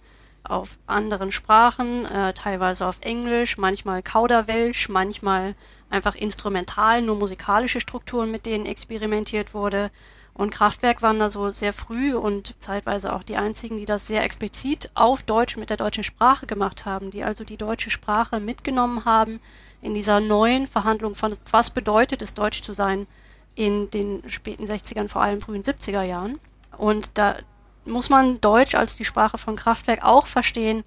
[0.51, 5.55] auf anderen Sprachen, äh, teilweise auf Englisch, manchmal Kauderwelsch, manchmal
[5.91, 9.91] einfach instrumental, nur musikalische Strukturen, mit denen experimentiert wurde.
[10.35, 14.23] Und Kraftwerk waren da so sehr früh und zeitweise auch die einzigen, die das sehr
[14.23, 19.07] explizit auf Deutsch mit der deutschen Sprache gemacht haben, die also die deutsche Sprache mitgenommen
[19.07, 19.41] haben
[19.81, 23.07] in dieser neuen Verhandlung von was bedeutet es, Deutsch zu sein
[23.55, 26.39] in den späten 60ern, vor allem frühen 70er Jahren.
[26.77, 27.37] Und da
[27.87, 30.85] muss man Deutsch als die Sprache von Kraftwerk auch verstehen,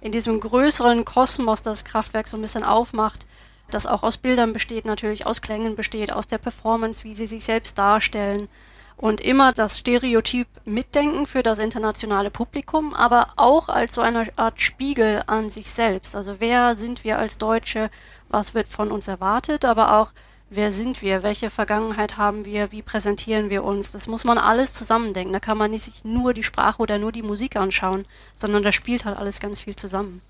[0.00, 3.26] in diesem größeren Kosmos, das Kraftwerk so ein bisschen aufmacht,
[3.70, 7.44] das auch aus Bildern besteht, natürlich aus Klängen besteht, aus der Performance, wie sie sich
[7.44, 8.48] selbst darstellen.
[8.96, 14.60] Und immer das Stereotyp mitdenken für das internationale Publikum, aber auch als so eine Art
[14.60, 16.14] Spiegel an sich selbst.
[16.14, 17.90] Also wer sind wir als Deutsche,
[18.28, 20.12] was wird von uns erwartet, aber auch
[20.50, 23.92] wer sind wir, welche Vergangenheit haben wir, wie präsentieren wir uns.
[23.92, 25.32] Das muss man alles zusammendenken.
[25.32, 28.72] Da kann man nicht sich nur die Sprache oder nur die Musik anschauen, sondern da
[28.72, 30.20] spielt halt alles ganz viel zusammen.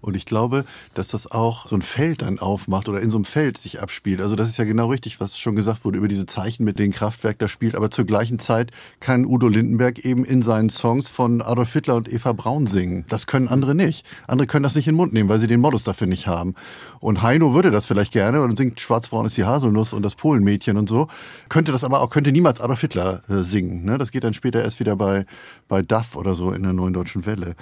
[0.00, 3.24] Und ich glaube, dass das auch so ein Feld dann aufmacht oder in so einem
[3.24, 4.20] Feld sich abspielt.
[4.20, 6.90] Also das ist ja genau richtig, was schon gesagt wurde über diese Zeichen mit den
[6.90, 7.74] Kraftwerk da spielt.
[7.74, 12.10] Aber zur gleichen Zeit kann Udo Lindenberg eben in seinen Songs von Adolf Hitler und
[12.10, 13.04] Eva Braun singen.
[13.08, 14.06] Das können andere nicht.
[14.26, 16.54] Andere können das nicht in den Mund nehmen, weil sie den Modus dafür nicht haben.
[17.00, 20.76] Und Heino würde das vielleicht gerne und singt Schwarzbraun ist die Haselnuss und das Polenmädchen
[20.76, 21.08] und so.
[21.48, 23.84] Könnte das aber auch, könnte niemals Adolf Hitler äh, singen.
[23.84, 23.98] Ne?
[23.98, 25.26] Das geht dann später erst wieder bei,
[25.68, 27.54] bei Duff oder so in der Neuen Deutschen Welle.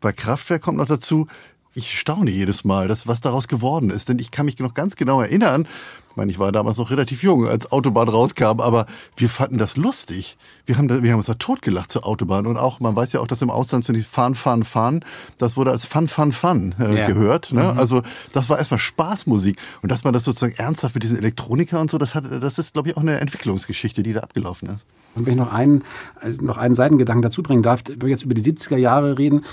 [0.00, 1.26] Bei Kraftwerk kommt noch dazu,
[1.74, 4.08] ich staune jedes Mal, dass was daraus geworden ist.
[4.08, 5.66] Denn ich kann mich noch ganz genau erinnern,
[6.10, 9.76] ich meine, ich war damals noch relativ jung, als Autobahn rauskam, aber wir fanden das
[9.76, 10.36] lustig.
[10.66, 12.46] Wir haben, da, wir haben uns da totgelacht zur Autobahn.
[12.46, 15.04] Und auch, man weiß ja auch, dass im Ausland sind die Fahren, Fahren, Fahren.
[15.36, 17.06] Das wurde als Fun, Fun, Fun äh, yeah.
[17.06, 17.52] gehört.
[17.52, 17.72] Ne?
[17.72, 17.78] Mhm.
[17.78, 19.58] Also das war erstmal Spaßmusik.
[19.82, 22.72] Und dass man das sozusagen ernsthaft mit diesen Elektronika und so, das, hat, das ist,
[22.72, 24.84] glaube ich, auch eine Entwicklungsgeschichte, die da abgelaufen ist.
[25.14, 25.84] Und wenn ich noch einen,
[26.16, 29.44] also noch einen Seitengedanken dazu bringen darf, wenn wir jetzt über die 70er Jahre reden,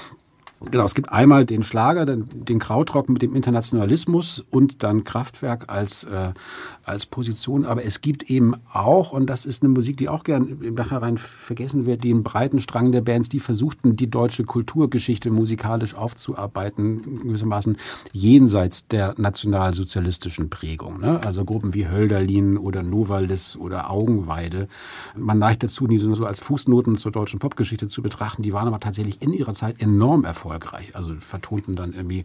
[0.62, 5.66] Genau, es gibt einmal den Schlager, den, den Krautrock mit dem Internationalismus und dann Kraftwerk
[5.68, 6.32] als, äh,
[6.84, 7.66] als Position.
[7.66, 11.18] Aber es gibt eben auch, und das ist eine Musik, die auch gern im Nachhinein
[11.18, 17.78] vergessen wird, den breiten Strang der Bands, die versuchten, die deutsche Kulturgeschichte musikalisch aufzuarbeiten, gewissermaßen
[18.14, 21.02] jenseits der nationalsozialistischen Prägung.
[21.02, 21.22] Ne?
[21.22, 24.68] Also Gruppen wie Hölderlin oder Novalis oder Augenweide.
[25.18, 28.42] Man neigt dazu, die so als Fußnoten zur deutschen Popgeschichte zu betrachten.
[28.42, 30.96] Die waren aber tatsächlich in ihrer Zeit enorm erfolgreich erfolgreich.
[30.96, 32.24] Also vertonten dann irgendwie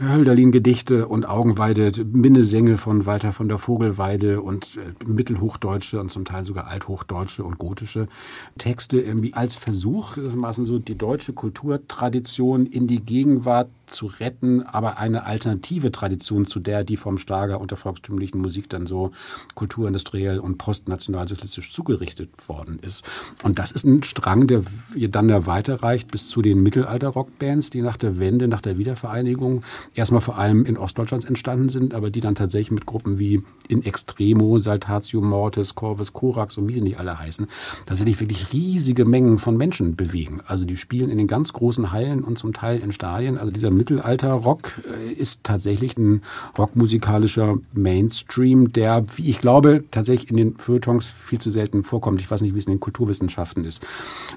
[0.00, 6.44] Hölderlin-Gedichte und Augenweide, Minnesänge von Walter von der Vogelweide und äh, mittelhochdeutsche und zum Teil
[6.44, 8.08] sogar althochdeutsche und gotische
[8.58, 14.98] Texte irgendwie als Versuch, gewissermaßen so die deutsche Kulturtradition in die Gegenwart zu retten, aber
[14.98, 19.12] eine alternative Tradition zu der, die vom Schlager und der volkstümlichen Musik dann so
[19.54, 23.04] kulturindustriell und postnationalsozialistisch zugerichtet worden ist.
[23.42, 24.62] Und das ist ein Strang, der
[25.08, 29.62] dann ja weiterreicht bis zu den Mittelalter-Rockbands, die nach der Wende, nach der Wiedervereinigung
[29.94, 33.84] erstmal vor allem in Ostdeutschland entstanden sind, aber die dann tatsächlich mit Gruppen wie In
[33.84, 37.46] Extremo, Saltatio Mortis, Corvus Corax und wie sie nicht alle heißen,
[37.86, 40.40] tatsächlich wirklich riesige Mengen von Menschen bewegen.
[40.46, 43.38] Also die spielen in den ganz großen Hallen und zum Teil in Stadien.
[43.38, 46.22] Also dieser Mittelalter-Rock äh, ist tatsächlich ein
[46.56, 52.20] rockmusikalischer Mainstream, der, wie ich glaube, tatsächlich in den Feuilletons viel zu selten vorkommt.
[52.20, 53.82] Ich weiß nicht, wie es in den Kulturwissenschaften ist.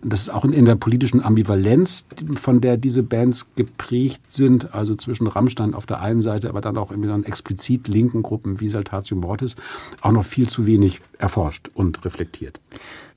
[0.03, 2.05] Das ist auch in der politischen Ambivalenz,
[2.39, 6.77] von der diese Bands geprägt sind, also zwischen Rammstein auf der einen Seite, aber dann
[6.77, 9.55] auch in dann explizit linken Gruppen wie Saltatio Mortis,
[10.01, 12.59] auch noch viel zu wenig erforscht und reflektiert.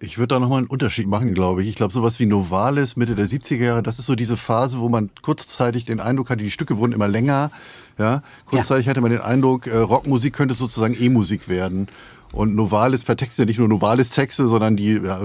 [0.00, 1.68] Ich würde da nochmal einen Unterschied machen, glaube ich.
[1.68, 4.88] Ich glaube, sowas wie Novalis Mitte der 70er Jahre, das ist so diese Phase, wo
[4.88, 7.50] man kurzzeitig den Eindruck hatte, die Stücke wurden immer länger.
[7.98, 8.90] Ja, kurzzeitig ja.
[8.90, 11.88] hatte man den Eindruck, äh, Rockmusik könnte sozusagen E-Musik werden.
[12.32, 15.20] Und Novalis vertextet ja nicht nur Novalis-Texte, sondern die ja,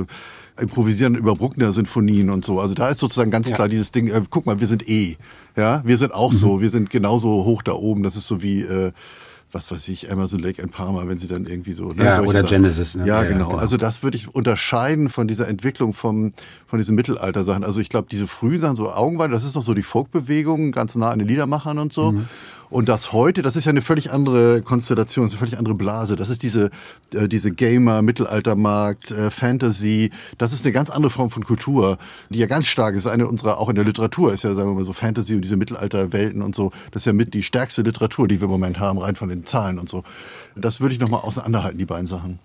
[0.59, 2.59] improvisieren über Bruckner Sinfonien und so.
[2.59, 3.55] Also da ist sozusagen ganz ja.
[3.55, 5.17] klar dieses Ding, äh, guck mal, wir sind E.
[5.55, 6.37] Ja, wir sind auch mhm.
[6.37, 8.03] so, wir sind genauso hoch da oben.
[8.03, 8.91] Das ist so wie äh,
[9.51, 11.89] was weiß ich, Amazon Lake and Parma, wenn sie dann irgendwie so.
[11.89, 12.63] Ne, ja, oder Sachen.
[12.63, 12.95] Genesis.
[12.95, 13.07] Ne?
[13.07, 13.49] Ja, ja, genau.
[13.49, 13.59] genau.
[13.59, 16.33] Also das würde ich unterscheiden von dieser Entwicklung vom,
[16.65, 17.63] von diesen Mittelalter-Sachen.
[17.63, 20.95] Also ich glaube, diese frühen Sachen, so Augenweide, das ist noch so die Folkbewegung, ganz
[20.95, 22.11] nah an den Liedermachern und so.
[22.11, 22.27] Mhm.
[22.69, 26.15] Und das heute, das ist ja eine völlig andere Konstellation, eine völlig andere Blase.
[26.15, 26.71] Das ist diese,
[27.13, 30.11] äh, diese Gamer, Mittelaltermarkt, äh, Fantasy.
[30.37, 31.97] Das ist eine ganz andere Form von Kultur,
[32.29, 33.07] die ja ganz stark ist.
[33.07, 35.57] Eine unserer, auch in der Literatur ist ja, sagen wir mal so, Fantasy und diese
[35.57, 36.71] Mittelalterwelten und so.
[36.91, 39.45] Das ist ja mit die stärkste Literatur, die wir im Moment haben, rein von den
[39.45, 40.03] Zahlen und so.
[40.55, 42.39] Das würde ich nochmal auseinanderhalten, die beiden Sachen.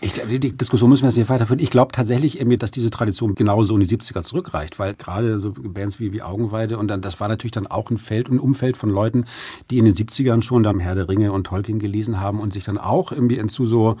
[0.00, 1.60] Ich glaube, die Diskussion müssen wir jetzt nicht weiterführen.
[1.60, 6.00] Ich glaube tatsächlich, dass diese Tradition genauso in die 70er zurückreicht, weil gerade so Bands
[6.00, 8.90] wie, wie Augenweide und dann, das war natürlich dann auch ein Feld, ein Umfeld von
[8.90, 9.26] Leuten,
[9.70, 12.64] die in den 70ern schon dann Herr der Ringe und Tolkien gelesen haben und sich
[12.64, 13.96] dann auch irgendwie zu so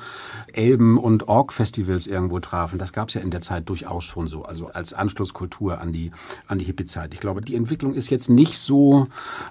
[0.52, 2.80] Elben- und Org-Festivals irgendwo trafen.
[2.80, 6.10] Das gab es ja in der Zeit durchaus schon so, also als Anschlusskultur an die,
[6.48, 7.14] an die Hippie-Zeit.
[7.14, 9.06] Ich glaube, die Entwicklung ist jetzt nicht so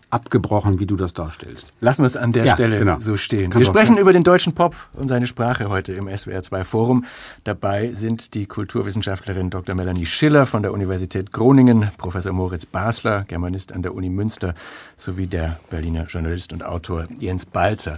[0.10, 1.71] abgebrochen, wie du das darstellst.
[1.80, 3.00] Lassen wir es an der ja, Stelle genau.
[3.00, 3.52] so stehen.
[3.52, 7.06] Kannst wir sprechen über den deutschen Pop und seine Sprache heute im SWR2 Forum.
[7.44, 9.76] Dabei sind die Kulturwissenschaftlerin Dr.
[9.76, 14.54] Melanie Schiller von der Universität Groningen, Professor Moritz Basler, Germanist an der Uni Münster,
[14.98, 17.98] sowie der Berliner Journalist und Autor Jens Balzer.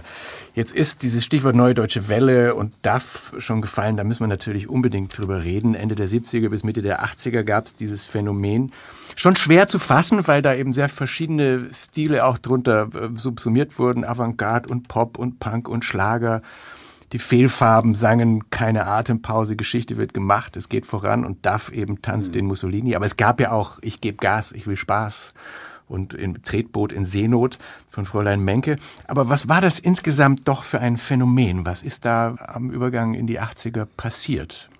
[0.54, 4.68] Jetzt ist dieses Stichwort Neue Deutsche Welle und DAF schon gefallen, da müssen wir natürlich
[4.68, 5.74] unbedingt drüber reden.
[5.74, 8.72] Ende der 70er bis Mitte der 80er gab es dieses Phänomen.
[9.16, 14.04] Schon schwer zu fassen, weil da eben sehr verschiedene Stile auch drunter äh, subsumiert wurden.
[14.04, 16.42] Avantgarde und Pop und Punk und Schlager
[17.12, 22.28] die Fehlfarben sangen keine Atempause, Geschichte wird gemacht, es geht voran und Duff eben tanzt
[22.28, 22.32] mhm.
[22.32, 22.96] den Mussolini.
[22.96, 25.34] Aber es gab ja auch Ich gebe Gas, ich will Spaß
[25.88, 27.58] und im Tretboot in Seenot
[27.90, 28.78] von Fräulein Menke.
[29.06, 31.66] Aber was war das insgesamt doch für ein Phänomen?
[31.66, 34.70] Was ist da am Übergang in die 80er passiert?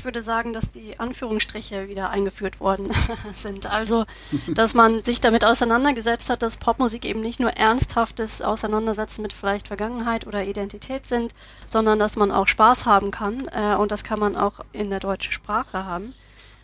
[0.00, 2.88] Ich würde sagen, dass die Anführungsstriche wieder eingeführt worden
[3.34, 3.70] sind.
[3.70, 4.06] Also,
[4.48, 9.68] dass man sich damit auseinandergesetzt hat, dass Popmusik eben nicht nur ernsthaftes Auseinandersetzen mit vielleicht
[9.68, 11.34] Vergangenheit oder Identität sind,
[11.66, 13.46] sondern dass man auch Spaß haben kann.
[13.48, 16.14] Äh, und das kann man auch in der deutschen Sprache haben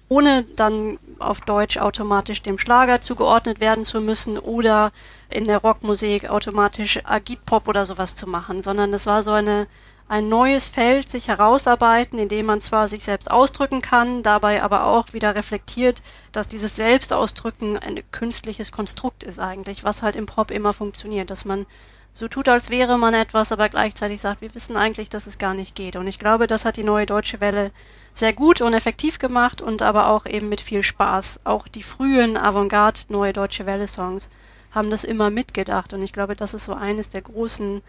[0.09, 4.93] ohne dann auf Deutsch automatisch dem Schlager zugeordnet werden zu müssen oder
[5.29, 9.67] in der Rockmusik automatisch Agitpop oder sowas zu machen, sondern es war so eine
[10.09, 14.85] ein neues Feld sich herausarbeiten, in dem man zwar sich selbst ausdrücken kann, dabei aber
[14.85, 20.51] auch wieder reflektiert, dass dieses Selbstausdrücken ein künstliches Konstrukt ist eigentlich, was halt im Pop
[20.53, 21.67] immer funktioniert, dass man
[22.13, 25.53] so tut, als wäre man etwas, aber gleichzeitig sagt, wir wissen eigentlich, dass es gar
[25.53, 25.97] nicht geht.
[25.97, 27.71] Und ich glaube, das hat die neue deutsche Welle
[28.15, 31.41] sehr gut und effektiv gemacht und aber auch eben mit viel Spaß.
[31.45, 34.31] Auch die frühen Avantgarde neue deutsche Welle Songs
[34.71, 37.83] haben das immer mitgedacht und ich glaube, das ist so eines der großen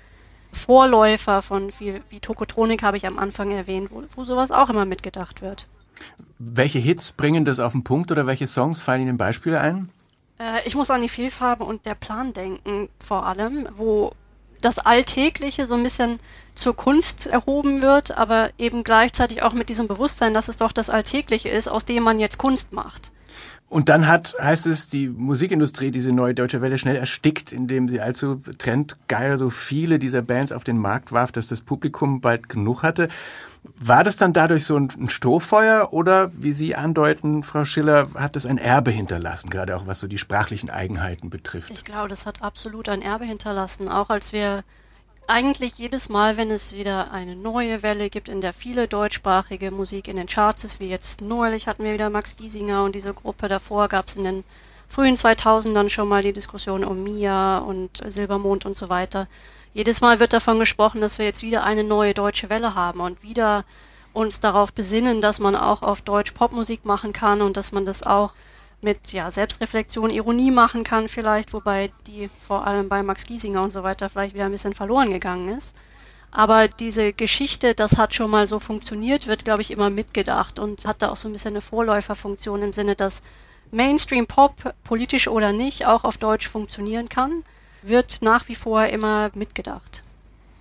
[0.58, 4.86] Vorläufer von viel, wie Tokotronik habe ich am Anfang erwähnt, wo, wo sowas auch immer
[4.86, 5.68] mitgedacht wird.
[6.40, 9.90] Welche Hits bringen das auf den Punkt oder welche Songs fallen Ihnen Beispiele ein?
[10.40, 14.12] Äh, ich muss an die Vielfarbe und der Plan denken, vor allem, wo
[14.62, 16.20] das Alltägliche so ein bisschen
[16.56, 20.90] zur Kunst erhoben wird, aber eben gleichzeitig auch mit diesem Bewusstsein, dass es doch das
[20.90, 23.12] Alltägliche ist, aus dem man jetzt Kunst macht.
[23.70, 28.00] Und dann hat, heißt es, die Musikindustrie diese neue deutsche Welle schnell erstickt, indem sie
[28.00, 32.84] allzu trendgeil so viele dieser Bands auf den Markt warf, dass das Publikum bald genug
[32.84, 33.10] hatte.
[33.80, 38.46] War das dann dadurch so ein Strohfeuer oder, wie Sie andeuten, Frau Schiller, hat es
[38.46, 41.70] ein Erbe hinterlassen, gerade auch was so die sprachlichen Eigenheiten betrifft?
[41.70, 44.64] Ich glaube, das hat absolut ein Erbe hinterlassen, auch als wir
[45.28, 50.08] eigentlich jedes Mal, wenn es wieder eine neue Welle gibt, in der viele deutschsprachige Musik
[50.08, 53.48] in den Charts ist, wie jetzt neulich hatten wir wieder Max Giesinger und diese Gruppe,
[53.48, 54.44] davor gab es in den
[54.88, 59.28] frühen 2000ern schon mal die Diskussion um Mia und Silbermond und so weiter.
[59.74, 63.22] Jedes Mal wird davon gesprochen, dass wir jetzt wieder eine neue deutsche Welle haben und
[63.22, 63.66] wieder
[64.14, 68.02] uns darauf besinnen, dass man auch auf Deutsch Popmusik machen kann und dass man das
[68.02, 68.34] auch
[68.82, 73.72] mit ja, Selbstreflexion, Ironie machen kann vielleicht, wobei die vor allem bei Max Giesinger und
[73.72, 75.76] so weiter vielleicht wieder ein bisschen verloren gegangen ist.
[76.30, 80.86] Aber diese Geschichte, das hat schon mal so funktioniert, wird, glaube ich, immer mitgedacht und
[80.86, 83.22] hat da auch so ein bisschen eine Vorläuferfunktion im Sinne, dass
[83.72, 87.44] Mainstream Pop, politisch oder nicht, auch auf Deutsch funktionieren kann,
[87.82, 90.04] wird nach wie vor immer mitgedacht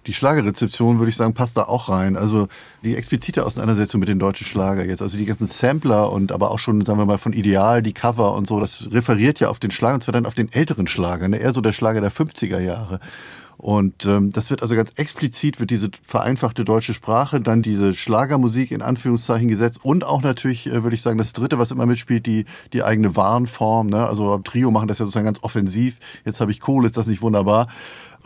[0.06, 2.16] die Schlagerrezeption, würde ich sagen, passt da auch rein.
[2.16, 2.48] Also
[2.82, 6.58] die explizite Auseinandersetzung mit den deutschen Schlager jetzt, also die ganzen Sampler und aber auch
[6.58, 9.70] schon, sagen wir mal, von Ideal, die Cover und so, das referiert ja auf den
[9.70, 11.38] Schlager, und zwar dann auf den älteren Schlager, ne?
[11.38, 13.00] eher so der Schlager der 50er Jahre.
[13.58, 18.70] Und ähm, das wird also ganz explizit, wird diese vereinfachte deutsche Sprache, dann diese Schlagermusik
[18.70, 22.26] in Anführungszeichen gesetzt und auch natürlich, äh, würde ich sagen, das Dritte, was immer mitspielt,
[22.26, 23.86] die, die eigene Warenform.
[23.86, 24.06] Ne?
[24.06, 25.98] Also Trio machen das ja sozusagen ganz offensiv.
[26.26, 27.68] Jetzt habe ich Kohle, ist das nicht wunderbar?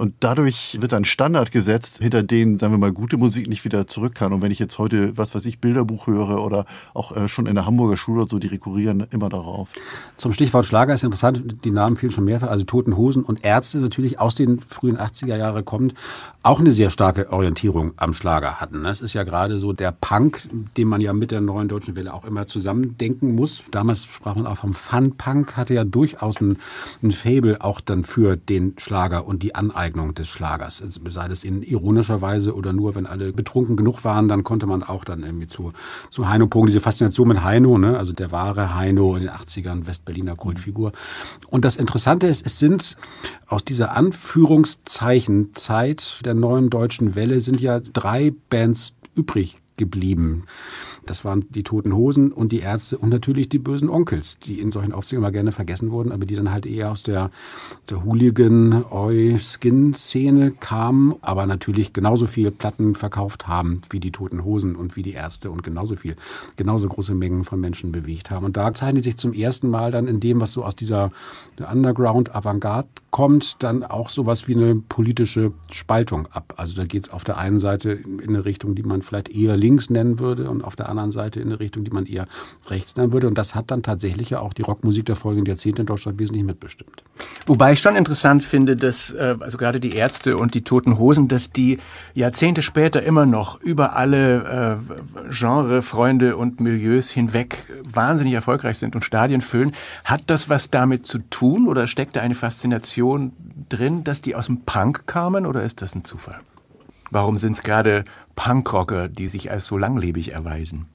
[0.01, 3.87] Und dadurch wird ein Standard gesetzt, hinter den, sagen wir mal, gute Musik nicht wieder
[3.87, 4.33] zurück kann.
[4.33, 7.55] Und wenn ich jetzt heute, was weiß ich, Bilderbuch höre oder auch äh, schon in
[7.55, 9.69] der Hamburger Schule oder so, die rekurrieren immer darauf.
[10.17, 13.77] Zum Stichwort Schlager ist interessant, die Namen fielen schon mehrfach, also Toten Hosen und Ärzte
[13.77, 15.93] natürlich aus den frühen 80er Jahre kommt,
[16.43, 18.83] auch eine sehr starke Orientierung am Schlager hatten.
[18.83, 20.41] Das ist ja gerade so der Punk,
[20.79, 23.65] den man ja mit der neuen deutschen Welle auch immer zusammendenken muss.
[23.71, 26.57] Damals sprach man auch vom Fun-Punk, hatte ja durchaus ein,
[27.03, 30.83] ein Fable auch dann für den Schlager und die Aneignung Aneignung des Schlagers.
[31.09, 34.85] Sei es in ironischer Weise oder nur, wenn alle betrunken genug waren, dann konnte man
[34.85, 35.73] auch dann irgendwie zu,
[36.11, 36.67] zu Heino pogen.
[36.67, 37.97] Diese Faszination mit Heino, ne?
[37.99, 40.93] also der wahre Heino in den 80ern, Westberliner Kultfigur.
[41.49, 42.99] Und das Interessante ist, es sind
[43.47, 50.45] aus dieser Anführungszeichen-Zeit der neuen deutschen Welle sind ja drei Bands übrig geblieben.
[51.11, 54.71] Das waren die Toten Hosen und die Ärzte und natürlich die bösen Onkels, die in
[54.71, 57.33] solchen Aufzügen immer gerne vergessen wurden, aber die dann halt eher aus der,
[57.89, 64.45] der Hooligan, Oi, Skin-Szene kamen, aber natürlich genauso viel Platten verkauft haben wie die Toten
[64.45, 66.15] Hosen und wie die Ärzte und genauso viel,
[66.55, 68.47] genauso große Mengen von Menschen bewegt haben.
[68.47, 71.11] Und da zeichnet sich zum ersten Mal dann in dem, was so aus dieser
[71.59, 76.55] Underground-Avantgarde kommt, dann auch sowas wie eine politische Spaltung ab.
[76.57, 79.57] Also da geht es auf der einen Seite in eine Richtung, die man vielleicht eher
[79.57, 82.27] links nennen würde und auf der anderen anderen Seite in eine Richtung, die man eher
[82.69, 83.29] rechts nennen würde.
[83.29, 86.45] Und das hat dann tatsächlich ja auch die Rockmusik der folgenden Jahrzehnte in Deutschland wesentlich
[86.45, 87.03] mitbestimmt.
[87.47, 91.29] Wobei ich schon interessant finde, dass äh, also gerade die Ärzte und die Toten Hosen,
[91.29, 91.79] dass die
[92.15, 98.95] Jahrzehnte später immer noch über alle äh, Genre, Freunde und Milieus hinweg wahnsinnig erfolgreich sind
[98.95, 99.73] und Stadien füllen.
[100.05, 103.33] Hat das was damit zu tun oder steckt da eine Faszination
[103.69, 106.41] drin, dass die aus dem Punk kamen oder ist das ein Zufall?
[107.11, 108.05] Warum sind es gerade
[108.37, 110.89] Punkrocker, die sich als so langlebig erweisen?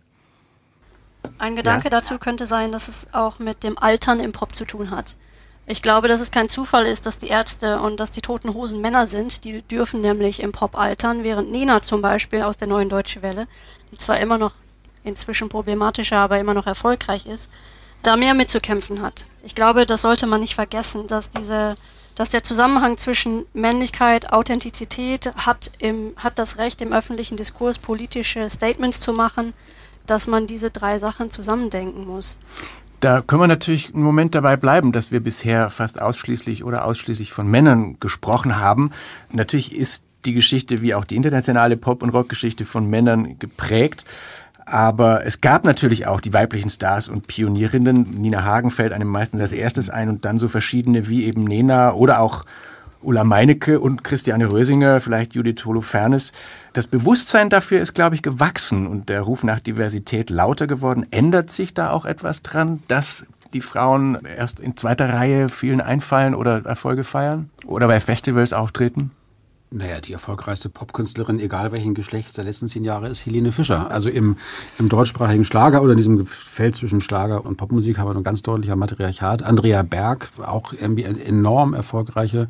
[1.38, 1.90] Ein Gedanke ja?
[1.90, 5.16] dazu könnte sein, dass es auch mit dem Altern im Pop zu tun hat.
[5.68, 8.82] Ich glaube, dass es kein Zufall ist, dass die Ärzte und dass die Toten Hosen
[8.82, 9.44] Männer sind.
[9.44, 13.48] Die dürfen nämlich im Pop altern, während Nena zum Beispiel aus der neuen Deutsche Welle,
[13.92, 14.54] die zwar immer noch
[15.04, 17.50] inzwischen problematischer, aber immer noch erfolgreich ist,
[18.04, 19.26] da mehr mitzukämpfen hat.
[19.44, 21.76] Ich glaube, das sollte man nicht vergessen, dass diese
[22.16, 28.50] dass der Zusammenhang zwischen Männlichkeit, Authentizität hat, im, hat das Recht im öffentlichen Diskurs politische
[28.50, 29.52] Statements zu machen,
[30.08, 32.40] dass man diese drei Sachen zusammendenken muss.
[33.02, 37.34] Da können wir natürlich einen Moment dabei bleiben, dass wir bisher fast ausschließlich oder ausschließlich
[37.34, 38.92] von Männern gesprochen haben.
[39.32, 44.06] Natürlich ist die Geschichte wie auch die internationale Pop- und Rockgeschichte von Männern geprägt.
[44.66, 48.16] Aber es gab natürlich auch die weiblichen Stars und Pionierinnen.
[48.18, 51.94] Nina Hagen fällt einem meistens als erstes ein und dann so verschiedene wie eben Nena
[51.94, 52.46] oder auch
[53.06, 56.32] Ulla Meinecke und Christiane Rösinger, vielleicht Judith Holofernes.
[56.74, 61.06] Das Bewusstsein dafür ist, glaube ich, gewachsen und der Ruf nach Diversität lauter geworden.
[61.12, 66.34] Ändert sich da auch etwas dran, dass die Frauen erst in zweiter Reihe vielen einfallen
[66.34, 69.12] oder Erfolge feiern oder bei Festivals auftreten?
[69.76, 73.92] Naja, die erfolgreichste Popkünstlerin, egal welchen Geschlechts der letzten zehn Jahre, ist Helene Fischer.
[73.92, 74.38] Also im,
[74.80, 78.42] im deutschsprachigen Schlager oder in diesem Feld zwischen Schlager und Popmusik haben wir ein ganz
[78.42, 79.44] deutlicher Matriarchat.
[79.44, 82.48] Andrea Berg, auch irgendwie eine enorm erfolgreiche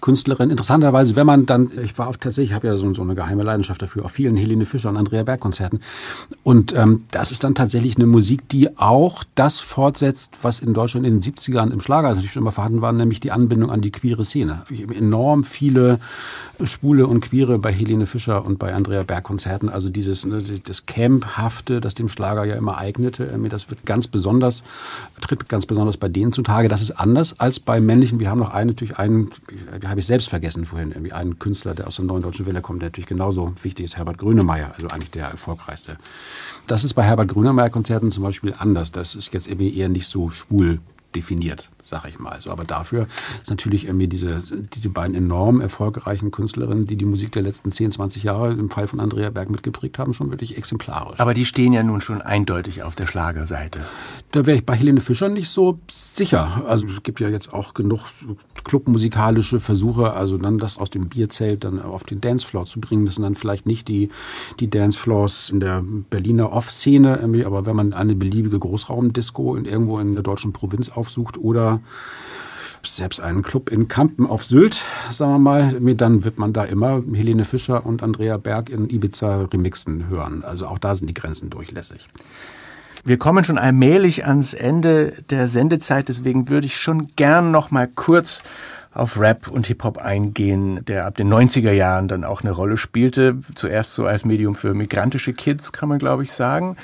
[0.00, 0.48] Künstlerin.
[0.48, 3.42] Interessanterweise, wenn man dann, ich war auf tatsächlich, ich habe ja so, so eine geheime
[3.42, 5.80] Leidenschaft dafür, auf vielen Helene Fischer und Andrea Berg Konzerten.
[6.44, 11.06] Und ähm, das ist dann tatsächlich eine Musik, die auch das fortsetzt, was in Deutschland
[11.06, 13.92] in den 70ern im Schlager natürlich schon immer vorhanden war, nämlich die Anbindung an die
[13.92, 14.62] queere Szene.
[14.94, 16.00] Enorm viele
[16.62, 19.68] Schwule und Queere bei Helene Fischer und bei Andrea Berg Konzerten.
[19.68, 24.62] Also dieses ne, das Camphafte, das dem Schlager ja immer eignete, das wird ganz besonders,
[25.20, 26.68] tritt ganz besonders bei denen zutage.
[26.68, 28.20] Das ist anders als bei männlichen.
[28.20, 29.30] Wir haben noch einen, natürlich einen,
[29.82, 32.60] die habe ich selbst vergessen vorhin, irgendwie einen Künstler, der aus der Neuen Deutschen Welle
[32.60, 35.96] kommt, der natürlich genauso wichtig ist, Herbert Grönemeyer, also eigentlich der erfolgreichste.
[36.66, 38.92] Das ist bei Herbert Grönemeyer Konzerten zum Beispiel anders.
[38.92, 40.80] Das ist jetzt irgendwie eher nicht so schwul
[41.14, 42.40] definiert, sage ich mal.
[42.40, 43.06] So, aber dafür
[43.40, 44.40] ist natürlich irgendwie diese,
[44.74, 48.86] diese beiden enorm erfolgreichen Künstlerinnen, die die Musik der letzten 10, 20 Jahre im Fall
[48.86, 51.20] von Andrea Berg mitgeprägt haben, schon wirklich exemplarisch.
[51.20, 53.80] Aber die stehen ja nun schon eindeutig auf der Schlagerseite.
[54.32, 56.62] Da wäre ich bei Helene Fischer nicht so sicher.
[56.68, 58.00] Also es gibt ja jetzt auch genug
[58.64, 63.06] clubmusikalische Versuche, also dann das aus dem Bierzelt dann auf den Dancefloor zu bringen.
[63.06, 64.08] Das sind dann vielleicht nicht die,
[64.58, 70.14] die Dancefloors in der Berliner Off-Szene, aber wenn man eine beliebige Großraumdisco in, irgendwo in
[70.14, 71.80] der deutschen Provinz auf aufsucht oder
[72.82, 77.02] selbst einen Club in Kampen auf Sylt, sagen wir mal, dann wird man da immer
[77.12, 80.44] Helene Fischer und Andrea Berg in Ibiza Remixen hören.
[80.44, 82.08] Also auch da sind die Grenzen durchlässig.
[83.04, 87.86] Wir kommen schon allmählich ans Ende der Sendezeit, deswegen würde ich schon gern noch mal
[87.86, 88.42] kurz
[88.94, 93.36] auf Rap und Hip-Hop eingehen, der ab den 90er Jahren dann auch eine Rolle spielte.
[93.56, 96.76] Zuerst so als Medium für migrantische Kids, kann man glaube ich sagen.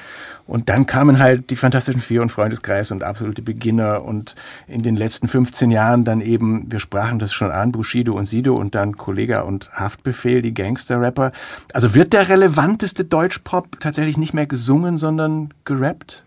[0.47, 4.35] Und dann kamen halt die Fantastischen Vier und Freundeskreis und absolute Beginner und
[4.67, 8.57] in den letzten 15 Jahren dann eben, wir sprachen das schon an, Bushido und Sido
[8.57, 11.31] und dann Kollega und Haftbefehl, die Gangster-Rapper.
[11.73, 16.25] Also wird der relevanteste Deutschpop tatsächlich nicht mehr gesungen, sondern gerappt?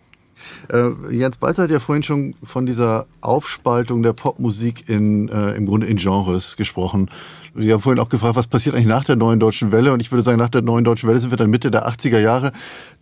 [0.70, 5.66] Äh, Jens Beißer hat ja vorhin schon von dieser Aufspaltung der Popmusik in, äh, im
[5.66, 7.10] Grunde in Genres gesprochen.
[7.56, 9.94] Sie haben vorhin auch gefragt, was passiert eigentlich nach der neuen deutschen Welle?
[9.94, 12.20] Und ich würde sagen, nach der neuen deutschen Welle sind wir dann Mitte der 80er
[12.20, 12.52] Jahre.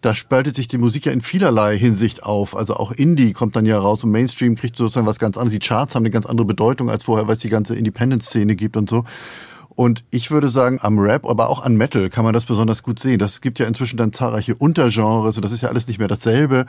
[0.02, 2.58] Da spaltet sich die Musik ja in vielerlei Hinsicht auf.
[2.58, 5.58] Also auch Indie kommt dann ja raus und Mainstream kriegt sozusagen was ganz anderes.
[5.58, 8.76] Die Charts haben eine ganz andere Bedeutung als vorher, weil es die ganze Independent-Szene gibt
[8.76, 9.06] und so.
[9.76, 13.00] Und ich würde sagen, am Rap, aber auch an Metal kann man das besonders gut
[13.00, 13.20] sehen.
[13.20, 16.66] Das gibt ja inzwischen dann zahlreiche Untergenres und das ist ja alles nicht mehr dasselbe.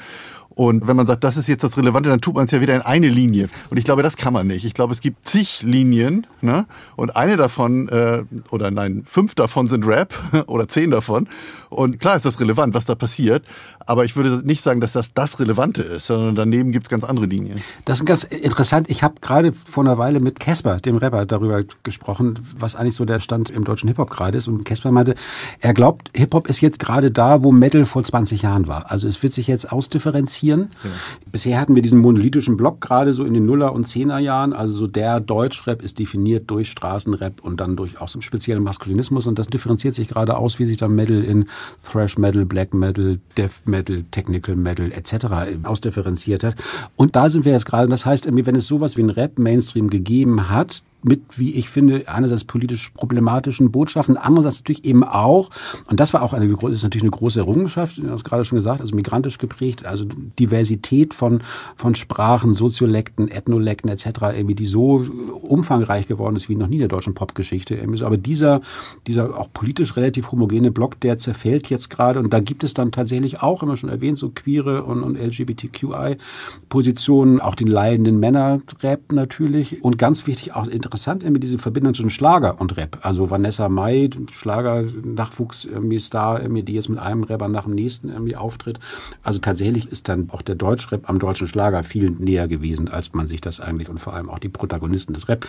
[0.55, 2.75] Und wenn man sagt, das ist jetzt das Relevante, dann tut man es ja wieder
[2.75, 3.49] in eine Linie.
[3.71, 4.65] Und ich glaube, das kann man nicht.
[4.65, 6.67] Ich glaube, es gibt zig Linien ne?
[6.97, 10.15] und eine davon, äh, oder nein, fünf davon sind Rap
[10.47, 11.29] oder zehn davon.
[11.71, 13.45] Und klar ist das relevant, was da passiert.
[13.87, 17.05] Aber ich würde nicht sagen, dass das das Relevante ist, sondern daneben gibt es ganz
[17.05, 17.61] andere Linien.
[17.85, 18.89] Das ist ganz interessant.
[18.91, 23.05] Ich habe gerade vor einer Weile mit Casper, dem Rapper, darüber gesprochen, was eigentlich so
[23.05, 24.49] der Stand im deutschen Hip-Hop gerade ist.
[24.49, 25.15] Und Casper meinte,
[25.61, 28.91] er glaubt, Hip-Hop ist jetzt gerade da, wo Metal vor 20 Jahren war.
[28.91, 30.69] Also es wird sich jetzt ausdifferenzieren.
[30.85, 30.91] Ja.
[31.31, 34.53] Bisher hatten wir diesen monolithischen Block gerade so in den Nuller- und Zehnerjahren.
[34.53, 38.63] Also so der Deutschrap ist definiert durch Straßenrap und dann durch auch so einen speziellen
[38.63, 39.27] Maskulinismus.
[39.27, 41.47] Und das differenziert sich gerade aus, wie sich da Metal in
[41.85, 43.72] Thrash Metal, Black Metal, Death Metal,
[44.11, 45.65] Technical Metal etc.
[45.65, 46.55] ausdifferenziert hat.
[46.97, 47.89] Und da sind wir jetzt gerade.
[47.89, 52.45] Das heißt, wenn es sowas wie ein Rap-Mainstream gegeben hat, mit, wie ich finde, einerseits
[52.45, 55.51] politisch problematischen Botschaften, andererseits natürlich eben auch,
[55.91, 58.57] und das war auch eine, das ist natürlich eine große Errungenschaft, du hast gerade schon
[58.57, 60.05] gesagt, also migrantisch geprägt, also
[60.39, 61.43] Diversität von,
[61.77, 65.05] von Sprachen, Soziolekten, Ethnolekten etc., irgendwie, die so
[65.43, 67.79] umfangreich geworden ist wie noch nie in der deutschen Popgeschichte.
[68.03, 68.63] Aber dieser,
[69.07, 72.93] dieser auch politisch relativ homogene Block, der zerfällt jetzt gerade und da gibt es dann
[72.93, 79.83] tatsächlich auch, immer schon erwähnt, so queere und, und LGBTQI-Positionen, auch den leidenden Männer-Rap natürlich
[79.83, 82.99] und ganz wichtig auch interessant irgendwie diese Verbindung zwischen Schlager und Rap.
[83.01, 87.75] Also Vanessa Mai, Schlager, Nachwuchs irgendwie Star, irgendwie, die jetzt mit einem Rapper nach dem
[87.75, 88.79] nächsten irgendwie auftritt.
[89.23, 93.27] Also tatsächlich ist dann auch der Deutschrap am deutschen Schlager viel näher gewesen, als man
[93.27, 95.47] sich das eigentlich und vor allem auch die Protagonisten des Rap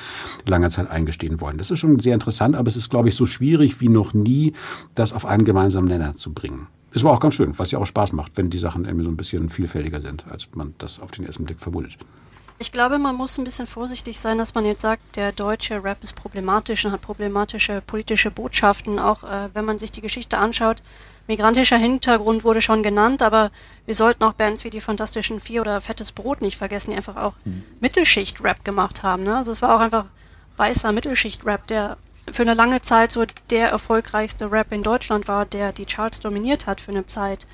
[0.47, 1.57] lange Zeit eingestehen wollen.
[1.57, 4.53] Das ist schon sehr interessant, aber es ist, glaube ich, so schwierig wie noch nie,
[4.95, 6.67] das auf einen gemeinsamen Nenner zu bringen.
[6.93, 9.11] Ist aber auch ganz schön, was ja auch Spaß macht, wenn die Sachen irgendwie so
[9.11, 11.97] ein bisschen vielfältiger sind, als man das auf den ersten Blick vermutet.
[12.59, 16.03] Ich glaube, man muss ein bisschen vorsichtig sein, dass man jetzt sagt, der deutsche Rap
[16.03, 18.99] ist problematisch und hat problematische politische Botschaften.
[18.99, 20.81] Auch äh, wenn man sich die Geschichte anschaut,
[21.27, 23.51] migrantischer Hintergrund wurde schon genannt, aber
[23.85, 27.15] wir sollten auch Bands wie die Fantastischen Vier oder Fettes Brot nicht vergessen, die einfach
[27.15, 27.63] auch mhm.
[27.79, 29.23] Mittelschicht-Rap gemacht haben.
[29.23, 29.35] Ne?
[29.37, 30.05] Also es war auch einfach
[30.57, 31.97] weißer Mittelschicht-Rap, der
[32.31, 36.67] für eine lange Zeit so der erfolgreichste Rap in Deutschland war, der die Charts dominiert
[36.67, 37.45] hat für eine Zeit.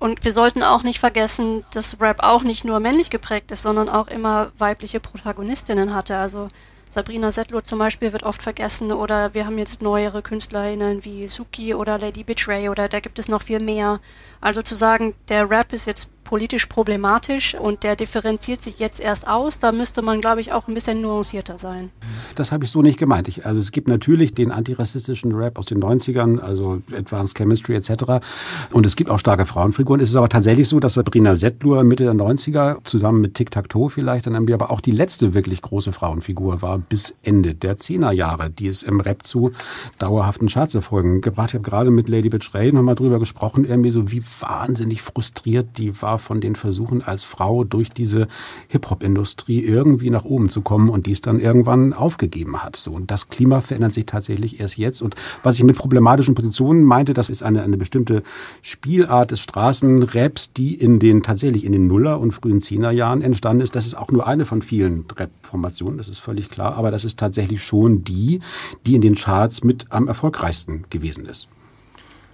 [0.00, 3.90] Und wir sollten auch nicht vergessen, dass Rap auch nicht nur männlich geprägt ist, sondern
[3.90, 6.16] auch immer weibliche Protagonistinnen hatte.
[6.16, 6.48] Also
[6.88, 11.74] Sabrina Settler zum Beispiel wird oft vergessen oder wir haben jetzt neuere KünstlerInnen wie Suki
[11.74, 14.00] oder Lady Betray oder da gibt es noch viel mehr.
[14.40, 19.26] Also zu sagen, der Rap ist jetzt politisch problematisch und der differenziert sich jetzt erst
[19.26, 19.58] aus.
[19.58, 21.90] Da müsste man, glaube ich, auch ein bisschen nuancierter sein.
[22.36, 23.26] Das habe ich so nicht gemeint.
[23.26, 28.24] Ich, also es gibt natürlich den antirassistischen Rap aus den 90ern, also Advanced Chemistry etc.
[28.70, 30.00] Und es gibt auch starke Frauenfiguren.
[30.00, 33.68] Es ist aber tatsächlich so, dass Sabrina Settlur Mitte der 90er zusammen mit Tic Tac
[33.68, 37.76] Toe vielleicht dann irgendwie aber auch die letzte wirklich große Frauenfigur war bis Ende der
[37.76, 39.50] 10er Jahre, die es im Rap zu
[39.98, 41.48] dauerhaften Chartserfolgen gebracht.
[41.48, 45.76] Ich habe gerade mit Lady Bitch Ray nochmal drüber gesprochen, irgendwie so wie wahnsinnig frustriert
[45.76, 48.28] die war von den Versuchen als Frau durch diese
[48.68, 52.76] Hip-Hop-Industrie irgendwie nach oben zu kommen und dies dann irgendwann aufgegeben hat.
[52.76, 55.02] So, und das Klima verändert sich tatsächlich erst jetzt.
[55.02, 58.22] Und was ich mit problematischen Positionen meinte, das ist eine, eine bestimmte
[58.62, 63.74] Spielart des Straßenraps, die in den tatsächlich in den Nuller- und frühen Zehnerjahren entstanden ist.
[63.74, 66.76] Das ist auch nur eine von vielen Rap-Formationen, das ist völlig klar.
[66.76, 68.40] Aber das ist tatsächlich schon die,
[68.86, 71.48] die in den Charts mit am erfolgreichsten gewesen ist.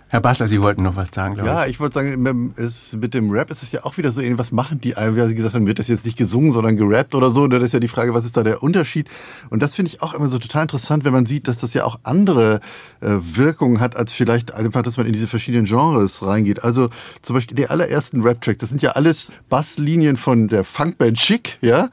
[0.09, 1.61] Herr Basler, Sie wollten noch was sagen, glaube ja, ich.
[1.63, 4.81] Ja, ich wollte sagen, mit dem Rap ist es ja auch wieder so, was machen
[4.81, 4.95] die?
[4.95, 7.49] Wie Sie gesagt haben, wird das jetzt nicht gesungen, sondern gerappt oder so?
[7.49, 9.09] Das ist ja die Frage, was ist da der Unterschied?
[9.51, 11.85] Und das finde ich auch immer so total interessant, wenn man sieht, dass das ja
[11.85, 12.61] auch andere
[13.01, 16.63] äh, Wirkungen hat, als vielleicht einfach, dass man in diese verschiedenen Genres reingeht.
[16.63, 16.89] Also
[17.21, 21.89] zum Beispiel die allerersten Rap-Tracks, das sind ja alles Basslinien von der Funkband Chic, ja?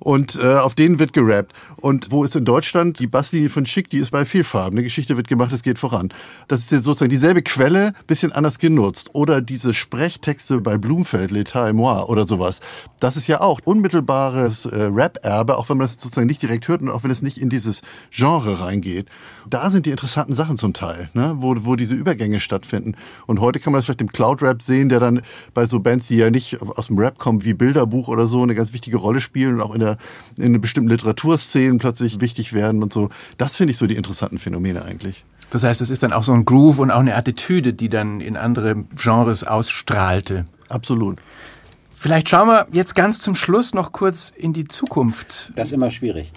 [0.00, 1.52] und äh, auf denen wird gerappt.
[1.76, 4.78] Und wo ist in Deutschland die Basslinie von Schick, die ist bei Vielfarben.
[4.78, 6.10] Eine Geschichte wird gemacht, es geht voran.
[6.48, 7.57] Das ist jetzt sozusagen dieselbe Quelle,
[8.06, 9.10] bisschen anders genutzt.
[9.12, 12.60] Oder diese Sprechtexte bei Blumfeld, L'État et moi oder sowas.
[13.00, 16.82] Das ist ja auch unmittelbares äh, Rap-Erbe, auch wenn man das sozusagen nicht direkt hört
[16.82, 19.08] und auch wenn es nicht in dieses Genre reingeht.
[19.48, 21.36] Da sind die interessanten Sachen zum Teil, ne?
[21.38, 22.96] wo, wo diese Übergänge stattfinden.
[23.26, 25.22] Und heute kann man das vielleicht im Cloud-Rap sehen, der dann
[25.54, 28.54] bei so Bands, die ja nicht aus dem Rap kommen, wie Bilderbuch oder so, eine
[28.54, 29.96] ganz wichtige Rolle spielen und auch in der
[30.36, 33.08] in bestimmten Literaturszenen plötzlich wichtig werden und so.
[33.36, 35.24] Das finde ich so die interessanten Phänomene eigentlich.
[35.50, 38.20] Das heißt, es ist dann auch so ein Groove und auch eine Attitüde, die dann
[38.20, 40.44] in andere Genres ausstrahlte.
[40.68, 41.18] Absolut.
[42.00, 45.52] Vielleicht schauen wir jetzt ganz zum Schluss noch kurz in die Zukunft.
[45.56, 46.32] Das ist immer schwierig.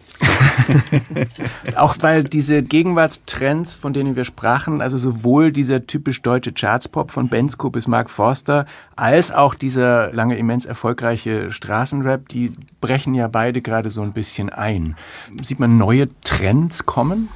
[1.75, 7.29] auch weil diese Gegenwartstrends, von denen wir sprachen, also sowohl dieser typisch deutsche Chartspop von
[7.29, 13.61] Bensko bis Mark Forster, als auch dieser lange immens erfolgreiche Straßenrap, die brechen ja beide
[13.61, 14.95] gerade so ein bisschen ein.
[15.43, 17.29] Sieht man neue Trends kommen?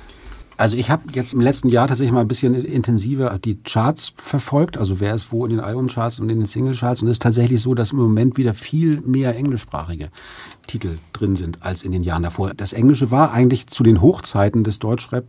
[0.57, 4.77] Also ich habe jetzt im letzten Jahr tatsächlich mal ein bisschen intensiver die Charts verfolgt,
[4.77, 7.01] also wer ist wo in den Albumcharts und in den Singlecharts.
[7.01, 10.09] Und es ist tatsächlich so, dass im Moment wieder viel mehr englischsprachige
[10.65, 12.53] Titel drin sind als in den Jahren davor.
[12.55, 15.25] Das Englische war eigentlich zu den Hochzeiten des Deutschrap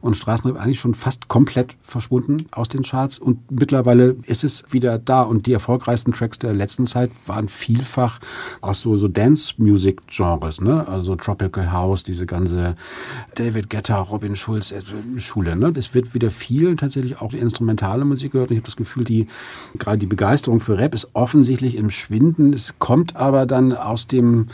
[0.00, 4.98] und Straßenrap eigentlich schon fast komplett verschwunden aus den Charts und mittlerweile ist es wieder
[4.98, 8.20] da und die erfolgreichsten Tracks der letzten Zeit waren vielfach
[8.60, 10.86] aus so, so Dance-Music-Genres, ne?
[10.88, 12.76] also Tropical House, diese ganze
[13.34, 14.80] David Guetta, Robin Schulz äh,
[15.18, 15.56] Schule.
[15.56, 15.72] Ne?
[15.76, 19.28] Es wird wieder viel tatsächlich auch instrumentale Musik gehört und ich habe das Gefühl, die
[19.78, 22.52] gerade die Begeisterung für Rap ist offensichtlich im Schwinden.
[22.52, 24.46] Es kommt aber dann aus dem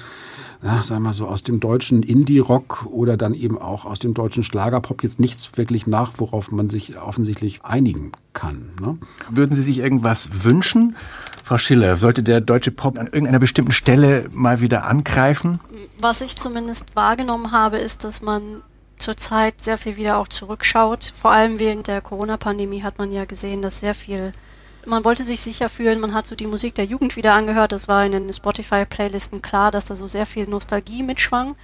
[0.62, 4.43] ja, sagen wir so, aus dem deutschen Indie-Rock oder dann eben auch aus dem deutschen
[4.43, 8.73] Schlagerpop jetzt nichts wirklich nach, worauf man sich offensichtlich einigen kann.
[8.81, 8.99] Ne?
[9.31, 10.97] Würden Sie sich irgendwas wünschen?
[11.45, 15.61] Frau Schiller, sollte der deutsche Pop an irgendeiner bestimmten Stelle mal wieder angreifen?
[16.01, 18.62] Was ich zumindest wahrgenommen habe, ist, dass man
[18.99, 21.12] zurzeit sehr viel wieder auch zurückschaut.
[21.14, 24.33] Vor allem während der Corona-Pandemie hat man ja gesehen, dass sehr viel
[24.87, 27.72] man wollte sich sicher fühlen, man hat so die Musik der Jugend wieder angehört.
[27.72, 31.57] Das war in den Spotify-Playlisten klar, dass da so sehr viel Nostalgie mitschwang.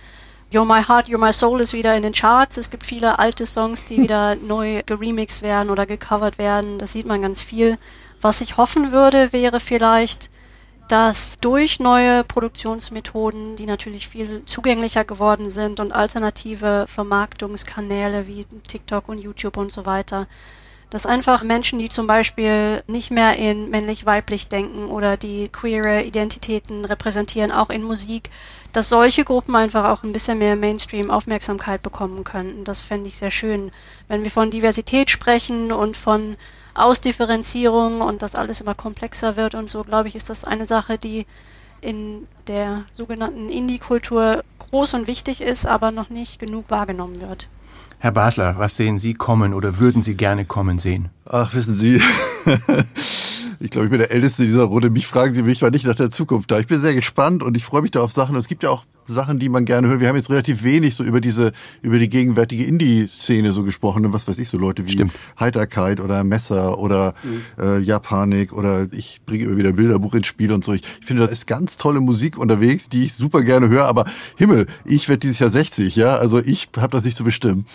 [0.53, 2.57] You're My Heart, You're My Soul ist wieder in den Charts.
[2.59, 6.79] Es gibt viele alte Songs, die wieder neu geremixed werden oder gecovert werden.
[6.79, 7.79] Das sieht man ganz viel.
[8.21, 10.31] Was ich hoffen würde, wäre vielleicht,
[10.89, 19.09] dass durch neue Produktionsmethoden, die natürlich viel zugänglicher geworden sind und alternative Vermarktungskanäle wie TikTok
[19.09, 20.27] und YouTube und so weiter,
[20.95, 26.84] dass einfach Menschen, die zum Beispiel nicht mehr in männlich-weiblich denken oder die queere Identitäten
[26.84, 28.30] repräsentieren, auch in Musik,
[28.72, 32.62] dass solche Gruppen einfach auch ein bisschen mehr Mainstream-Aufmerksamkeit bekommen könnten.
[32.62, 33.72] Das fände ich sehr schön.
[34.07, 36.36] Wenn wir von Diversität sprechen und von
[36.74, 40.97] Ausdifferenzierung und das alles immer komplexer wird und so, glaube ich, ist das eine Sache,
[40.97, 41.26] die
[41.80, 47.49] in der sogenannten Indie-Kultur groß und wichtig ist, aber noch nicht genug wahrgenommen wird.
[48.05, 51.09] Herr Basler, was sehen Sie kommen oder würden Sie gerne kommen sehen?
[51.25, 52.03] Ach, wissen Sie,
[53.61, 54.91] ich glaube, ich bin der Älteste dieser Runde.
[54.91, 56.59] Mich fragen Sie mich mal nicht nach der Zukunft da.
[56.59, 58.35] Ich bin sehr gespannt und ich freue mich da auf Sachen.
[58.35, 60.01] Und es gibt ja auch Sachen, die man gerne hört.
[60.01, 61.53] Wir haben jetzt relativ wenig so über diese,
[61.83, 64.03] über die gegenwärtige Indie-Szene so gesprochen.
[64.03, 64.13] Ne?
[64.13, 65.13] Was weiß ich, so Leute wie Stimmt.
[65.39, 67.15] Heiterkeit oder Messer oder
[67.59, 70.73] äh, Japanik oder ich bringe immer wieder Bilderbuch ins Spiel und so.
[70.73, 73.87] Ich, ich finde, da ist ganz tolle Musik unterwegs, die ich super gerne höre.
[73.87, 74.05] Aber
[74.37, 76.17] Himmel, ich werde dieses Jahr 60, ja.
[76.17, 77.67] Also ich habe das nicht zu bestimmen.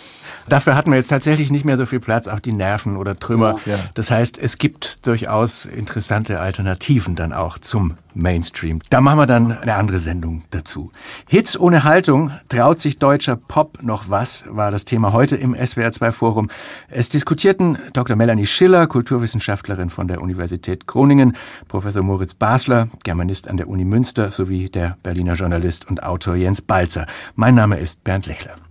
[0.48, 3.56] Dafür hatten wir jetzt tatsächlich nicht mehr so viel Platz, auch die Nerven oder Trümmer.
[3.66, 3.78] Ja.
[3.94, 8.80] Das heißt, es gibt durchaus interessante Alternativen dann auch zum Mainstream.
[8.90, 10.90] Da machen wir dann eine andere Sendung dazu.
[11.28, 16.12] Hits ohne Haltung, traut sich deutscher Pop noch was, war das Thema heute im SWR2
[16.12, 16.50] Forum.
[16.88, 18.16] Es diskutierten Dr.
[18.16, 21.36] Melanie Schiller, Kulturwissenschaftlerin von der Universität Groningen,
[21.68, 26.62] Professor Moritz Basler, Germanist an der Uni Münster sowie der Berliner Journalist und Autor Jens
[26.62, 27.06] Balzer.
[27.34, 28.56] Mein Name ist Bernd Lechler.